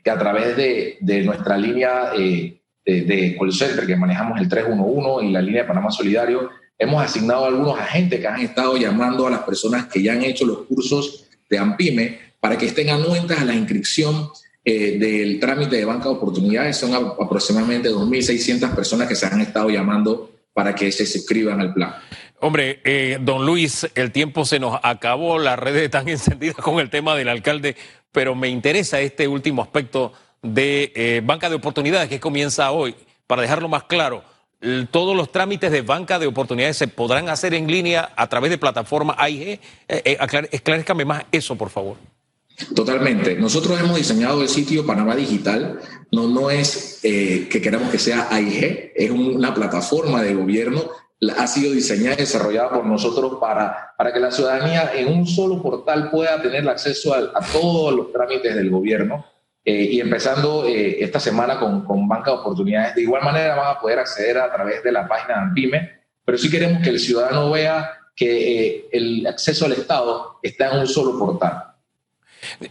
que 0.05 0.11
a 0.11 0.19
través 0.19 0.57
de, 0.57 0.99
de 1.01 1.23
nuestra 1.23 1.57
línea 1.57 2.13
eh, 2.17 2.61
de, 2.85 3.01
de, 3.03 3.37
call 3.39 3.53
center 3.53 3.87
que 3.87 3.97
manejamos 3.97 4.39
el 4.39 4.49
311 4.49 5.25
y 5.25 5.33
la 5.33 5.41
línea 5.41 5.63
de 5.63 5.69
Panamá 5.69 5.91
Solidario, 5.91 6.51
hemos 6.79 7.03
asignado 7.03 7.47
a 7.47 7.49
algunos 7.49 7.79
agentes 7.79 8.21
que 8.21 8.27
han 8.27 8.41
estado 8.41 8.77
llamando 8.77 9.27
a 9.27 9.31
las 9.31 9.41
personas 9.41 9.87
que 9.87 10.03
ya 10.03 10.13
han 10.13 10.23
hecho 10.23 10.45
los 10.45 10.67
cursos 10.67 11.27
de 11.49 11.59
AMPIME 11.59 12.19
para 12.39 12.59
que 12.59 12.67
estén 12.67 12.91
anuentes 12.91 13.39
a 13.39 13.45
la 13.45 13.55
inscripción 13.55 14.29
eh, 14.63 14.99
del 14.99 15.41
trámite 15.41 15.77
de 15.77 15.85
banca 15.87 16.11
de 16.11 16.17
oportunidades. 16.17 16.77
Son 16.77 16.95
aproximadamente 16.95 17.91
2.600 17.91 18.75
personas 18.75 19.09
que 19.09 19.15
se 19.15 19.25
han 19.25 19.41
estado 19.41 19.71
llamando 19.71 20.31
para 20.53 20.75
que 20.75 20.93
se 20.93 21.07
suscriban 21.07 21.61
al 21.61 21.73
plan. 21.73 21.95
Hombre, 22.47 22.81
eh, 22.85 23.17
don 23.23 23.47
Luis, 23.47 23.89
el 23.95 24.13
tiempo 24.13 24.45
se 24.45 24.61
nos 24.61 24.79
acabó, 24.83 25.39
las 25.39 25.59
redes 25.59 25.85
están 25.85 26.07
encendidas 26.11 26.57
con 26.57 26.79
el 26.79 26.91
tema 26.91 27.17
del 27.17 27.31
alcalde, 27.31 27.75
pero 28.13 28.35
me 28.35 28.51
interesa 28.51 29.01
este 29.01 29.27
último 29.27 29.63
aspecto 29.63 30.13
de 30.43 30.93
eh, 30.95 31.23
banca 31.25 31.49
de 31.49 31.55
oportunidades 31.55 32.11
que 32.11 32.21
comienza 32.21 32.71
hoy. 32.71 32.95
Para 33.27 33.41
dejarlo 33.41 33.71
más 33.71 33.85
claro, 33.85 34.23
todos 34.91 35.17
los 35.17 35.33
trámites 35.33 35.73
de 35.73 35.81
banca 35.81 36.19
de 36.19 36.27
oportunidades 36.27 36.77
se 36.77 36.87
podrán 36.87 37.31
hacer 37.31 37.55
en 37.55 37.67
línea 37.67 38.11
a 38.15 38.27
través 38.27 38.51
de 38.51 38.59
plataforma 38.59 39.17
AIG. 39.17 39.59
Eh, 39.89 40.19
esclarezcame 40.53 41.07
más 41.07 41.25
eso, 41.33 41.57
por 41.57 41.71
favor. 41.71 41.97
Totalmente. 42.75 43.37
Nosotros 43.37 43.81
hemos 43.81 43.97
diseñado 43.97 44.43
el 44.43 44.51
sitio 44.51 44.85
Panamá 44.85 45.17
Digital. 45.17 45.81
No, 46.13 46.29
no 46.29 46.51
es 46.51 47.01
que 47.01 47.61
queramos 47.63 47.91
que 47.91 47.99
sea 47.99 48.29
AIG, 48.31 48.93
es 48.95 49.11
una 49.11 49.55
plataforma 49.55 50.23
de 50.23 50.35
gobierno 50.35 50.91
ha 51.31 51.47
sido 51.47 51.73
diseñada 51.73 52.15
y 52.15 52.21
desarrollada 52.21 52.71
por 52.71 52.87
nosotros 52.87 53.39
para, 53.41 53.95
para 53.97 54.13
que 54.13 54.21
la 54.21 54.31
ciudadanía 54.31 54.93
en 54.95 55.09
un 55.09 55.27
solo 55.27 55.63
portal 55.63 56.11
pueda 56.11 56.41
tener 56.41 56.69
acceso 56.69 57.15
a, 57.15 57.41
todos 57.53 57.95
los 57.95 58.13
trámites 58.13 58.55
del 58.55 58.71
gobierno. 58.71 59.25
Eh, 59.67 59.89
y 59.93 60.01
empezando 60.01 60.67
eh, 60.67 61.03
esta 61.03 61.19
semana 61.19 61.59
con, 61.59 61.85
con 61.85 62.07
Banca 62.07 62.33
de 62.33 62.37
Oportunidades, 62.37 62.95
de 62.95 63.03
igual 63.03 63.25
manera 63.25 63.55
van 63.55 63.77
a 63.77 63.81
poder 63.81 63.99
acceder 63.99 64.37
a 64.37 64.53
través 64.53 64.83
de 64.83 64.93
la 64.93 65.09
página 65.09 65.37
de 65.37 65.41
AMPIME, 65.41 65.91
pero 66.25 66.37
sí 66.37 66.51
queremos 66.51 66.83
que 66.83 66.91
el 66.91 67.01
ciudadano 67.01 67.51
vea 67.51 67.91
que 68.15 68.67
eh, 68.67 68.89
el 68.93 69.27
acceso 69.27 69.65
al 69.65 69.73
Estado 69.73 70.39
está 70.43 70.71
en 70.71 70.81
un 70.81 70.87
solo 70.87 71.19
portal. 71.19 71.74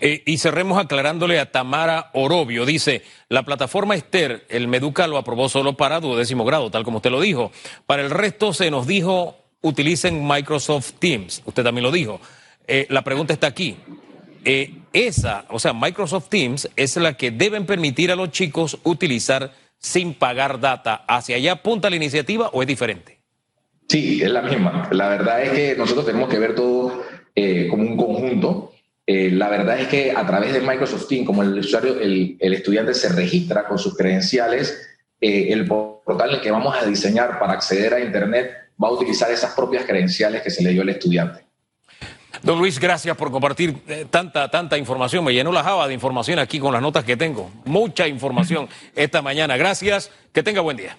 Eh, 0.02 0.24
y 0.26 0.38
cerremos 0.38 0.78
aclarándole 0.78 1.40
a 1.40 1.52
Tamara 1.52 2.10
Orobio. 2.14 2.66
Dice, 2.66 3.04
la 3.30 3.44
plataforma 3.44 3.96
Esther, 3.96 4.46
el 4.50 4.68
Meduca 4.68 5.08
lo 5.08 5.18
aprobó 5.18 5.50
solo 5.50 5.78
para 5.78 6.00
duodécimo 6.00 6.46
grado, 6.46 6.72
tal 6.72 6.84
como 6.84 6.98
usted 6.98 7.12
lo 7.12 7.22
dijo. 7.22 7.52
Para 7.86 8.04
el 8.04 8.10
resto 8.10 8.54
se 8.54 8.72
nos 8.72 8.88
dijo, 8.88 9.38
utilicen 9.62 10.28
Microsoft 10.28 10.94
Teams. 11.00 11.42
Usted 11.46 11.64
también 11.64 11.84
lo 11.84 11.92
dijo. 11.92 12.20
Eh, 12.68 12.88
la 12.90 13.04
pregunta 13.04 13.34
está 13.34 13.48
aquí. 13.48 13.78
esa, 14.92 15.46
o 15.50 15.60
sea, 15.60 15.74
Microsoft 15.74 16.30
Teams 16.30 16.70
es 16.76 16.98
la 16.98 17.16
que 17.16 17.32
deben 17.32 17.66
permitir 17.66 18.12
a 18.12 18.16
los 18.16 18.32
chicos 18.32 18.78
utilizar 18.84 19.52
sin 19.78 20.14
pagar 20.14 20.60
data. 20.60 21.04
¿Hacia 21.08 21.36
allá 21.36 21.54
apunta 21.54 21.90
la 21.90 21.98
iniciativa 21.98 22.50
o 22.54 22.62
es 22.62 22.68
diferente? 22.68 23.20
Sí, 23.88 24.22
es 24.24 24.32
la 24.32 24.42
misma. 24.42 24.90
La 24.92 25.10
verdad 25.10 25.44
es 25.44 25.52
que 25.52 25.76
nosotros 25.76 26.06
tenemos 26.06 26.30
que 26.30 26.40
ver 26.40 26.56
todo 26.56 27.04
eh, 27.36 27.68
como 27.70 27.84
un 27.84 27.98
conjunto. 27.98 28.73
Eh, 29.06 29.32
la 29.32 29.50
verdad 29.50 29.80
es 29.80 29.88
que 29.88 30.12
a 30.12 30.26
través 30.26 30.54
de 30.54 30.62
Microsoft 30.62 31.08
Teams, 31.08 31.28
como 31.28 31.44
el 31.44 31.60
usuario, 31.60 32.00
el, 32.00 32.38
estudiante 32.39 32.94
se 32.94 33.10
registra 33.10 33.68
con 33.68 33.78
sus 33.78 33.98
credenciales, 33.98 34.98
eh, 35.20 35.48
el 35.50 35.68
portal 35.68 36.39
que 36.42 36.52
vamos 36.52 36.76
a 36.76 36.86
diseñar 36.86 37.38
para 37.39 37.54
acceder 37.54 37.94
a 37.94 38.00
Internet 38.00 38.52
va 38.82 38.88
a 38.88 38.92
utilizar 38.92 39.30
esas 39.32 39.54
propias 39.54 39.86
credenciales 39.86 40.42
que 40.42 40.50
se 40.50 40.63
le 40.63 40.72
dio 40.72 40.82
al 40.82 40.89
estudiante. 40.89 41.46
Don 42.42 42.58
Luis, 42.58 42.80
gracias 42.80 43.16
por 43.16 43.32
compartir 43.32 43.76
tanta, 44.10 44.50
tanta 44.50 44.78
información. 44.78 45.24
Me 45.24 45.34
llenó 45.34 45.52
la 45.52 45.63
java 45.63 45.88
de 45.88 45.94
información 45.94 46.39
aquí 46.39 46.60
con 46.60 46.74
las 46.74 46.82
notas 46.82 47.04
que 47.04 47.16
tengo. 47.16 47.52
Mucha 47.66 48.08
información 48.08 48.68
esta 48.96 49.22
mañana. 49.22 49.56
Gracias. 49.56 50.12
Que 50.34 50.44
tenga 50.44 50.62
buen 50.62 50.76
día. 50.76 50.98